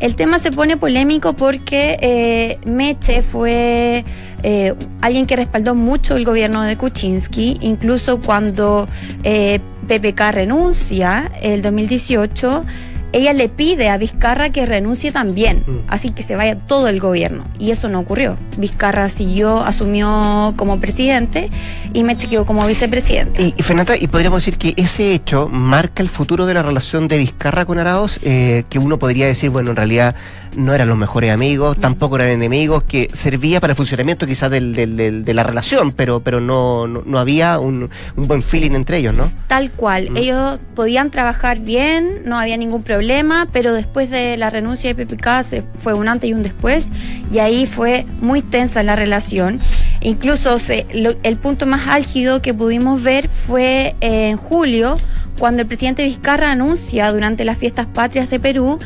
El 0.00 0.16
tema 0.16 0.38
se 0.38 0.50
pone 0.50 0.76
polémico 0.76 1.34
porque 1.34 1.96
eh, 2.00 2.58
Meche 2.64 3.22
fue 3.22 4.04
eh, 4.42 4.74
alguien 5.00 5.26
que 5.26 5.36
respaldó 5.36 5.74
mucho 5.74 6.16
el 6.16 6.24
gobierno 6.24 6.62
de 6.62 6.76
Kuczynski, 6.76 7.58
incluso 7.60 8.20
cuando 8.20 8.88
eh, 9.22 9.60
PPK 9.86 10.32
renuncia 10.32 11.30
el 11.40 11.62
2018 11.62 12.64
ella 13.12 13.32
le 13.32 13.48
pide 13.48 13.88
a 13.88 13.96
Vizcarra 13.96 14.50
que 14.50 14.66
renuncie 14.66 15.12
también, 15.12 15.62
mm. 15.66 15.78
así 15.88 16.10
que 16.10 16.22
se 16.22 16.36
vaya 16.36 16.56
todo 16.56 16.88
el 16.88 17.00
gobierno. 17.00 17.44
Y 17.58 17.70
eso 17.70 17.88
no 17.88 18.00
ocurrió. 18.00 18.36
Vizcarra 18.58 19.08
siguió, 19.08 19.60
asumió 19.62 20.54
como 20.56 20.80
presidente 20.80 21.50
y 21.92 22.04
Meche 22.04 22.28
quedó 22.28 22.46
como 22.46 22.66
vicepresidente. 22.66 23.42
Y, 23.42 23.54
y, 23.56 23.62
Fernanda, 23.62 23.96
y 23.96 24.06
podríamos 24.06 24.44
decir 24.44 24.58
que 24.58 24.74
ese 24.76 25.12
hecho 25.14 25.48
marca 25.48 26.02
el 26.02 26.08
futuro 26.08 26.46
de 26.46 26.54
la 26.54 26.62
relación 26.62 27.08
de 27.08 27.18
Vizcarra 27.18 27.64
con 27.64 27.78
Arauz, 27.78 28.18
eh, 28.22 28.64
que 28.68 28.78
uno 28.78 28.98
podría 28.98 29.26
decir, 29.26 29.50
bueno, 29.50 29.70
en 29.70 29.76
realidad 29.76 30.14
no 30.56 30.74
eran 30.74 30.88
los 30.88 30.96
mejores 30.96 31.32
amigos, 31.32 31.78
tampoco 31.78 32.16
eran 32.16 32.28
enemigos, 32.28 32.82
que 32.82 33.08
servía 33.12 33.60
para 33.60 33.72
el 33.72 33.76
funcionamiento 33.76 34.26
quizás 34.26 34.50
del, 34.50 34.74
del, 34.74 34.96
del, 34.96 35.24
de 35.24 35.34
la 35.34 35.42
relación, 35.42 35.92
pero, 35.92 36.20
pero 36.20 36.40
no, 36.40 36.86
no, 36.86 37.02
no 37.04 37.18
había 37.18 37.58
un, 37.58 37.90
un, 38.16 38.28
buen 38.28 38.42
feeling 38.42 38.72
entre 38.72 38.98
ellos, 38.98 39.14
¿no? 39.14 39.30
Tal 39.46 39.70
cual, 39.70 40.10
mm. 40.10 40.16
ellos 40.16 40.60
podían 40.74 41.10
trabajar 41.10 41.60
bien, 41.60 42.22
no 42.24 42.38
había 42.38 42.56
ningún 42.56 42.82
problema, 42.82 43.48
pero 43.52 43.72
después 43.72 44.10
de 44.10 44.36
la 44.36 44.50
renuncia 44.50 44.92
de 44.92 45.06
PPK 45.06 45.42
se 45.42 45.62
fue 45.80 45.94
un 45.94 46.08
antes 46.08 46.30
y 46.30 46.34
un 46.34 46.42
después, 46.42 46.90
y 47.32 47.38
ahí 47.38 47.66
fue 47.66 48.06
muy 48.20 48.42
tensa 48.42 48.82
la 48.82 48.96
relación. 48.96 49.60
Incluso 50.00 50.58
se, 50.58 50.86
lo, 50.94 51.12
el 51.22 51.36
punto 51.36 51.66
más 51.66 51.88
álgido 51.88 52.42
que 52.42 52.54
pudimos 52.54 53.02
ver 53.02 53.28
fue 53.28 53.94
en 54.00 54.36
julio, 54.36 54.96
cuando 55.38 55.62
el 55.62 55.68
presidente 55.68 56.04
Vizcarra 56.04 56.50
anuncia 56.50 57.10
durante 57.12 57.44
las 57.44 57.58
fiestas 57.58 57.86
patrias 57.86 58.30
de 58.30 58.40
Perú 58.40 58.78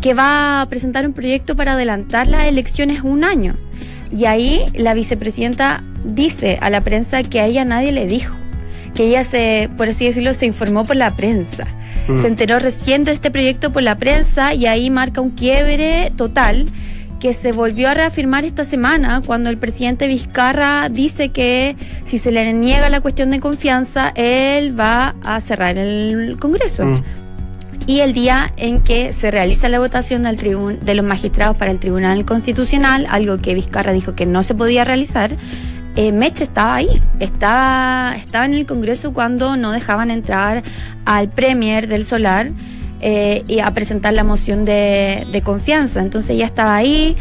que 0.00 0.14
va 0.14 0.60
a 0.60 0.68
presentar 0.68 1.06
un 1.06 1.12
proyecto 1.12 1.56
para 1.56 1.72
adelantar 1.72 2.28
las 2.28 2.46
elecciones 2.46 3.02
un 3.02 3.24
año. 3.24 3.54
Y 4.10 4.26
ahí 4.26 4.64
la 4.74 4.94
vicepresidenta 4.94 5.82
dice 6.04 6.58
a 6.60 6.70
la 6.70 6.82
prensa 6.82 7.22
que 7.22 7.40
a 7.40 7.46
ella 7.46 7.64
nadie 7.64 7.90
le 7.90 8.06
dijo, 8.06 8.34
que 8.94 9.06
ella 9.06 9.24
se, 9.24 9.70
por 9.76 9.88
así 9.88 10.06
decirlo, 10.06 10.34
se 10.34 10.46
informó 10.46 10.84
por 10.84 10.96
la 10.96 11.10
prensa. 11.10 11.66
Mm. 12.06 12.20
Se 12.20 12.26
enteró 12.26 12.58
recién 12.58 13.04
de 13.04 13.12
este 13.12 13.30
proyecto 13.30 13.72
por 13.72 13.82
la 13.82 13.96
prensa 13.96 14.54
y 14.54 14.66
ahí 14.66 14.90
marca 14.90 15.20
un 15.20 15.30
quiebre 15.30 16.12
total 16.16 16.66
que 17.24 17.32
se 17.32 17.52
volvió 17.52 17.88
a 17.88 17.94
reafirmar 17.94 18.44
esta 18.44 18.66
semana 18.66 19.22
cuando 19.24 19.48
el 19.48 19.56
presidente 19.56 20.08
Vizcarra 20.08 20.90
dice 20.90 21.30
que 21.30 21.74
si 22.04 22.18
se 22.18 22.30
le 22.30 22.52
niega 22.52 22.90
la 22.90 23.00
cuestión 23.00 23.30
de 23.30 23.40
confianza, 23.40 24.12
él 24.14 24.78
va 24.78 25.14
a 25.24 25.40
cerrar 25.40 25.78
el 25.78 26.36
Congreso. 26.38 26.84
Mm 26.84 27.02
y 27.86 28.00
el 28.00 28.14
día 28.14 28.50
en 28.56 28.80
que 28.80 29.12
se 29.12 29.30
realiza 29.30 29.68
la 29.68 29.78
votación 29.78 30.22
del 30.22 30.36
tribun 30.36 30.80
de 30.80 30.94
los 30.94 31.04
magistrados 31.04 31.58
para 31.58 31.70
el 31.70 31.78
Tribunal 31.78 32.24
Constitucional, 32.24 33.06
algo 33.10 33.36
que 33.36 33.54
Vizcarra 33.54 33.92
dijo 33.92 34.14
que 34.14 34.24
no 34.24 34.42
se 34.42 34.54
podía 34.54 34.84
realizar, 34.84 35.36
eh, 35.94 36.10
Meche 36.10 36.44
estaba 36.44 36.76
ahí, 36.76 37.02
estaba, 37.20 38.14
estaba 38.16 38.46
en 38.46 38.54
el 38.54 38.64
Congreso 38.64 39.12
cuando 39.12 39.58
no 39.58 39.70
dejaban 39.72 40.10
entrar 40.10 40.62
al 41.04 41.28
Premier 41.28 41.86
del 41.86 42.04
Solar 42.04 42.52
eh, 43.00 43.42
y 43.48 43.60
a 43.60 43.70
presentar 43.72 44.12
la 44.12 44.24
moción 44.24 44.64
de, 44.64 45.26
de 45.30 45.42
confianza. 45.42 46.00
Entonces 46.00 46.36
ya 46.36 46.46
estaba 46.46 46.74
ahí, 46.74 47.16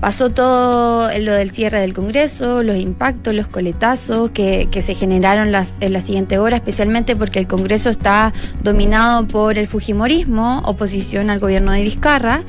Pasó 0.00 0.30
todo 0.30 1.10
lo 1.18 1.32
del 1.32 1.50
cierre 1.50 1.80
del 1.80 1.92
Congreso, 1.92 2.62
los 2.62 2.76
impactos, 2.76 3.34
los 3.34 3.48
coletazos 3.48 4.30
que, 4.30 4.68
que 4.70 4.80
se 4.80 4.94
generaron 4.94 5.50
las, 5.50 5.74
en 5.80 5.92
la 5.92 6.00
siguiente 6.00 6.38
hora, 6.38 6.56
especialmente 6.56 7.16
porque 7.16 7.40
el 7.40 7.48
Congreso 7.48 7.90
está 7.90 8.32
dominado 8.62 9.26
por 9.26 9.58
el 9.58 9.66
Fujimorismo, 9.66 10.60
oposición 10.60 11.30
al 11.30 11.40
gobierno 11.40 11.72
de 11.72 11.82
Vizcarra. 11.82 12.42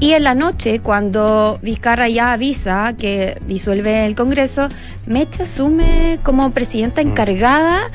Y 0.00 0.14
en 0.14 0.24
la 0.24 0.34
noche, 0.34 0.80
cuando 0.80 1.56
Vizcarra 1.62 2.08
ya 2.08 2.32
avisa 2.32 2.94
que 2.98 3.38
disuelve 3.46 4.04
el 4.04 4.16
Congreso, 4.16 4.68
Meche 5.06 5.44
asume 5.44 6.18
como 6.24 6.50
presidenta 6.50 7.00
encargada 7.00 7.92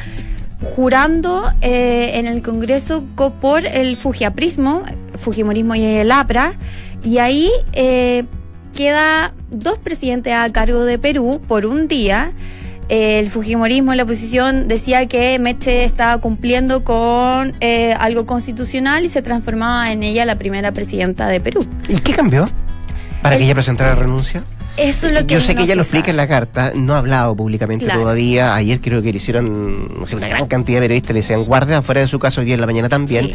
jurando 0.75 1.43
eh, 1.61 2.11
en 2.15 2.27
el 2.27 2.41
Congreso 2.41 3.03
co- 3.15 3.31
por 3.31 3.65
el 3.65 3.95
fujiaprismo, 3.97 4.83
Fujimorismo 5.19 5.75
y 5.75 5.83
el 5.83 6.11
APRA, 6.11 6.53
y 7.03 7.17
ahí 7.19 7.49
eh, 7.73 8.25
queda 8.75 9.33
dos 9.49 9.77
presidentes 9.79 10.33
a 10.33 10.51
cargo 10.51 10.83
de 10.85 10.97
Perú 10.99 11.41
por 11.47 11.65
un 11.65 11.87
día. 11.87 12.31
El 12.89 13.29
Fujimorismo 13.29 13.91
en 13.91 13.97
la 13.97 14.03
oposición 14.03 14.67
decía 14.69 15.07
que 15.07 15.37
Meche 15.39 15.83
estaba 15.83 16.21
cumpliendo 16.21 16.83
con 16.85 17.53
eh, 17.59 17.93
algo 17.99 18.25
constitucional 18.25 19.03
y 19.03 19.09
se 19.09 19.21
transformaba 19.21 19.91
en 19.91 20.03
ella 20.03 20.25
la 20.25 20.35
primera 20.35 20.71
presidenta 20.71 21.27
de 21.27 21.41
Perú. 21.41 21.65
¿Y 21.89 21.99
qué 21.99 22.13
cambió? 22.13 22.45
Para 23.21 23.35
El- 23.35 23.39
que 23.39 23.45
ella 23.45 23.55
presentara 23.55 23.93
renuncia. 23.93 24.41
Eso 24.77 25.07
es 25.07 25.13
lo 25.13 25.25
que 25.25 25.33
Yo 25.33 25.41
sé 25.41 25.55
que 25.55 25.63
ella 25.63 25.75
lo 25.75 25.81
explica 25.81 26.03
sabe. 26.05 26.11
en 26.11 26.17
la 26.17 26.27
carta, 26.27 26.71
no 26.75 26.93
ha 26.93 26.99
hablado 26.99 27.35
públicamente 27.35 27.85
Claro. 27.85 28.01
todavía. 28.01 28.53
Ayer 28.55 28.79
creo 28.79 29.01
que 29.01 29.11
le 29.11 29.17
hicieron, 29.17 29.99
no 29.99 30.05
sé, 30.07 30.15
una 30.15 30.27
gran 30.27 30.47
cantidad 30.47 30.77
de 30.77 30.83
periodistas 30.85 31.13
le 31.13 31.21
decían 31.21 31.43
guardia 31.45 31.79
afuera 31.79 32.01
de 32.01 32.07
su 32.07 32.19
casa 32.19 32.41
hoy 32.41 32.45
día 32.45 32.53
en 32.55 32.61
la 32.61 32.67
mañana 32.67 32.87
también. 32.89 33.27
Sí. 33.27 33.33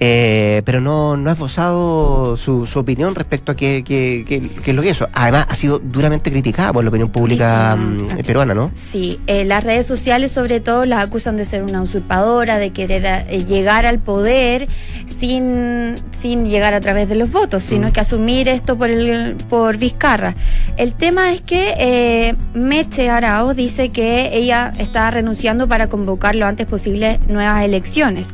Eh, 0.00 0.62
pero 0.64 0.80
no, 0.80 1.16
no 1.16 1.30
ha 1.30 1.34
esbozado 1.34 2.36
su, 2.36 2.66
su 2.66 2.78
opinión 2.80 3.14
respecto 3.14 3.52
a 3.52 3.54
qué, 3.54 3.82
qué, 3.86 4.24
qué- 4.28 4.40
qué 4.50 4.70
es 4.70 4.76
lo 4.76 4.82
que 4.82 4.90
es 4.90 4.96
eso. 4.96 5.08
Además, 5.12 5.46
ha 5.48 5.54
sido 5.54 5.78
duramente 5.78 6.30
criticada 6.32 6.72
por 6.72 6.82
la 6.82 6.88
opinión 6.90 7.10
pública 7.10 7.76
mm, 7.76 8.22
peruana, 8.26 8.54
¿no? 8.54 8.70
Sí, 8.74 9.20
eh, 9.28 9.44
las 9.44 9.62
redes 9.62 9.86
sociales 9.86 10.32
sobre 10.32 10.60
todo 10.60 10.84
las 10.84 11.04
acusan 11.04 11.36
de 11.36 11.44
ser 11.44 11.62
una 11.62 11.80
usurpadora, 11.80 12.58
de 12.58 12.70
querer 12.70 13.04
eh, 13.28 13.44
llegar 13.44 13.86
al 13.86 13.98
poder 14.00 14.68
sin, 15.06 15.94
sin 16.18 16.46
llegar 16.46 16.74
a 16.74 16.80
través 16.80 17.08
de 17.08 17.14
los 17.14 17.30
votos, 17.30 17.62
sino 17.62 17.92
que 17.92 18.00
asumir 18.00 18.48
esto 18.48 18.76
por, 18.76 18.90
el, 18.90 19.36
por 19.48 19.76
Vizcarra. 19.76 20.34
El 20.76 20.92
tema 20.92 21.32
es 21.32 21.40
que 21.40 21.74
eh, 21.78 22.34
Meche 22.54 23.10
Arao 23.10 23.54
dice 23.54 23.90
que 23.90 24.30
ella 24.36 24.72
está 24.78 25.10
renunciando 25.10 25.68
para 25.68 25.88
convocar 25.88 26.34
lo 26.34 26.46
antes 26.46 26.66
posible 26.66 27.20
nuevas 27.28 27.64
elecciones. 27.64 28.30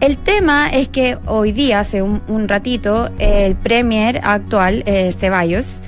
El 0.00 0.16
tema 0.16 0.68
es 0.68 0.88
que 0.88 1.18
hoy 1.26 1.50
día, 1.50 1.80
hace 1.80 2.02
un, 2.02 2.48
ratito, 2.48 3.10
el 3.18 3.56
premier 3.56 4.20
actual, 4.22 4.84
eh, 4.86 5.10
Ceballos, 5.10 5.82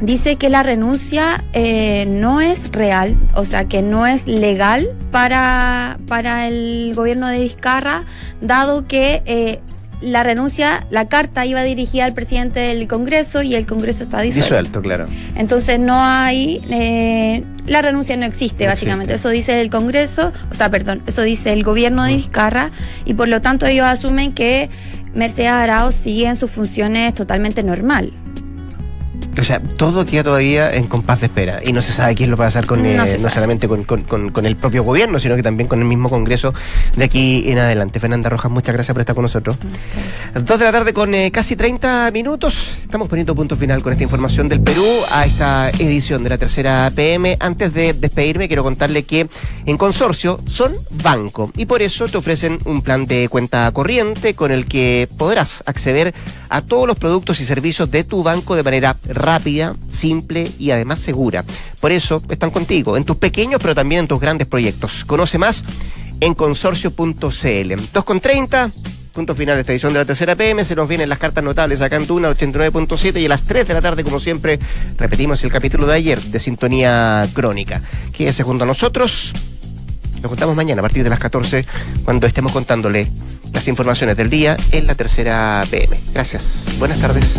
dice 0.00 0.36
que 0.36 0.50
la 0.50 0.62
renuncia 0.62 1.42
eh, 1.54 2.04
no 2.06 2.42
es 2.42 2.70
real, 2.70 3.16
o 3.34 3.46
sea, 3.46 3.66
que 3.66 3.80
no 3.80 4.06
es 4.06 4.26
legal 4.26 4.86
para, 5.10 5.98
para 6.06 6.46
el 6.48 6.92
gobierno 6.94 7.28
de 7.28 7.40
Vizcarra, 7.40 8.04
dado 8.42 8.86
que 8.86 9.22
eh, 9.24 9.60
la 10.04 10.22
renuncia, 10.22 10.86
la 10.90 11.08
carta 11.08 11.46
iba 11.46 11.62
dirigida 11.62 12.04
al 12.04 12.12
presidente 12.14 12.60
del 12.60 12.86
Congreso 12.86 13.42
y 13.42 13.54
el 13.54 13.66
Congreso 13.66 14.02
está 14.04 14.20
disuelto. 14.20 14.44
Disuelto, 14.54 14.82
claro. 14.82 15.06
Entonces 15.34 15.80
no 15.80 16.02
hay, 16.04 16.60
eh, 16.70 17.42
la 17.66 17.80
renuncia 17.82 18.16
no 18.16 18.26
existe 18.26 18.64
No 18.64 18.70
básicamente, 18.70 19.14
existe. 19.14 19.28
eso 19.28 19.34
dice 19.34 19.60
el 19.60 19.70
Congreso, 19.70 20.32
o 20.50 20.54
sea, 20.54 20.70
perdón, 20.70 21.02
eso 21.06 21.22
dice 21.22 21.52
el 21.52 21.62
gobierno 21.64 22.02
Mm. 22.02 22.06
de 22.06 22.16
Vizcarra 22.16 22.70
y 23.04 23.14
por 23.14 23.28
lo 23.28 23.40
tanto 23.40 23.66
ellos 23.66 23.86
asumen 23.86 24.32
que 24.32 24.68
Mercedes 25.14 25.50
Arao 25.52 25.90
sigue 25.92 26.26
en 26.26 26.36
sus 26.36 26.50
funciones 26.50 27.14
totalmente 27.14 27.62
normal. 27.62 28.12
O 29.40 29.44
sea, 29.44 29.60
todo 29.60 30.04
queda 30.06 30.22
todavía 30.24 30.72
en 30.72 30.86
compás 30.86 31.20
de 31.20 31.26
espera 31.26 31.60
y 31.64 31.72
no 31.72 31.82
se 31.82 31.92
sabe 31.92 32.14
quién 32.14 32.30
lo 32.30 32.36
va 32.36 32.44
a 32.46 32.48
hacer 32.48 32.66
con, 32.66 32.82
No 32.96 33.04
eh, 33.04 33.18
solamente 33.30 33.68
con, 33.68 33.84
con- 33.84 34.02
con- 34.04 34.30
con 34.30 34.46
el 34.46 34.56
propio 34.56 34.82
gobierno, 34.84 35.18
sino 35.18 35.36
que 35.36 35.42
también 35.42 35.68
con 35.68 35.80
el 35.80 35.84
mismo 35.86 36.08
Congreso 36.08 36.54
de 36.96 37.04
aquí 37.04 37.44
en 37.50 37.58
adelante. 37.58 38.00
Fernanda 38.00 38.28
Rojas, 38.28 38.50
muchas 38.50 38.74
gracias 38.74 38.92
por 38.94 39.00
estar 39.00 39.14
con 39.14 39.22
nosotros. 39.22 39.56
Dos 40.34 40.58
de 40.58 40.64
la 40.64 40.72
tarde 40.72 40.92
con 40.92 41.14
eh, 41.14 41.30
casi 41.30 41.56
30 41.56 42.10
minutos. 42.12 42.78
Estamos 42.94 43.08
poniendo 43.08 43.34
punto 43.34 43.56
final 43.56 43.82
con 43.82 43.90
esta 43.90 44.04
información 44.04 44.48
del 44.48 44.60
Perú 44.60 44.86
a 45.10 45.26
esta 45.26 45.68
edición 45.70 46.22
de 46.22 46.30
la 46.30 46.38
tercera 46.38 46.88
PM. 46.94 47.36
Antes 47.40 47.74
de 47.74 47.92
despedirme, 47.92 48.46
quiero 48.46 48.62
contarle 48.62 49.02
que 49.02 49.26
en 49.66 49.76
consorcio 49.76 50.38
son 50.46 50.72
banco 51.02 51.50
y 51.56 51.66
por 51.66 51.82
eso 51.82 52.06
te 52.06 52.18
ofrecen 52.18 52.60
un 52.66 52.82
plan 52.82 53.06
de 53.06 53.28
cuenta 53.28 53.68
corriente 53.72 54.34
con 54.34 54.52
el 54.52 54.66
que 54.66 55.08
podrás 55.18 55.64
acceder 55.66 56.14
a 56.48 56.62
todos 56.62 56.86
los 56.86 56.96
productos 56.96 57.40
y 57.40 57.44
servicios 57.44 57.90
de 57.90 58.04
tu 58.04 58.22
banco 58.22 58.54
de 58.54 58.62
manera 58.62 58.96
rápida, 59.08 59.74
simple 59.90 60.48
y 60.60 60.70
además 60.70 61.00
segura. 61.00 61.44
Por 61.80 61.90
eso 61.90 62.22
están 62.30 62.52
contigo 62.52 62.96
en 62.96 63.02
tus 63.02 63.16
pequeños 63.16 63.60
pero 63.60 63.74
también 63.74 64.02
en 64.02 64.06
tus 64.06 64.20
grandes 64.20 64.46
proyectos. 64.46 65.04
Conoce 65.04 65.36
más 65.36 65.64
en 66.20 66.34
consorcio.cl. 66.34 67.74
2 67.92 68.04
con 68.04 68.20
30. 68.20 68.70
Punto 69.14 69.36
final 69.36 69.54
de 69.54 69.60
esta 69.60 69.72
edición 69.72 69.92
de 69.92 70.00
la 70.00 70.04
tercera 70.04 70.34
PM. 70.34 70.64
Se 70.64 70.74
nos 70.74 70.88
vienen 70.88 71.08
las 71.08 71.20
cartas 71.20 71.44
notables 71.44 71.80
acá 71.80 71.94
en 71.94 72.06
Tuna 72.06 72.30
89.7 72.30 73.20
y 73.20 73.26
a 73.26 73.28
las 73.28 73.42
3 73.42 73.68
de 73.68 73.74
la 73.74 73.80
tarde, 73.80 74.02
como 74.02 74.18
siempre, 74.18 74.58
repetimos 74.96 75.44
el 75.44 75.52
capítulo 75.52 75.86
de 75.86 75.94
ayer 75.94 76.20
de 76.20 76.40
Sintonía 76.40 77.24
Crónica. 77.32 77.80
Quédese 78.12 78.42
junto 78.42 78.64
a 78.64 78.66
nosotros. 78.66 79.32
Nos 80.20 80.30
contamos 80.30 80.56
mañana 80.56 80.80
a 80.80 80.82
partir 80.82 81.04
de 81.04 81.10
las 81.10 81.20
14 81.20 81.64
cuando 82.04 82.26
estemos 82.26 82.50
contándole 82.50 83.06
las 83.52 83.68
informaciones 83.68 84.16
del 84.16 84.30
día 84.30 84.56
en 84.72 84.88
la 84.88 84.96
tercera 84.96 85.62
PM. 85.70 85.96
Gracias. 86.12 86.76
Buenas 86.80 86.98
tardes. 86.98 87.36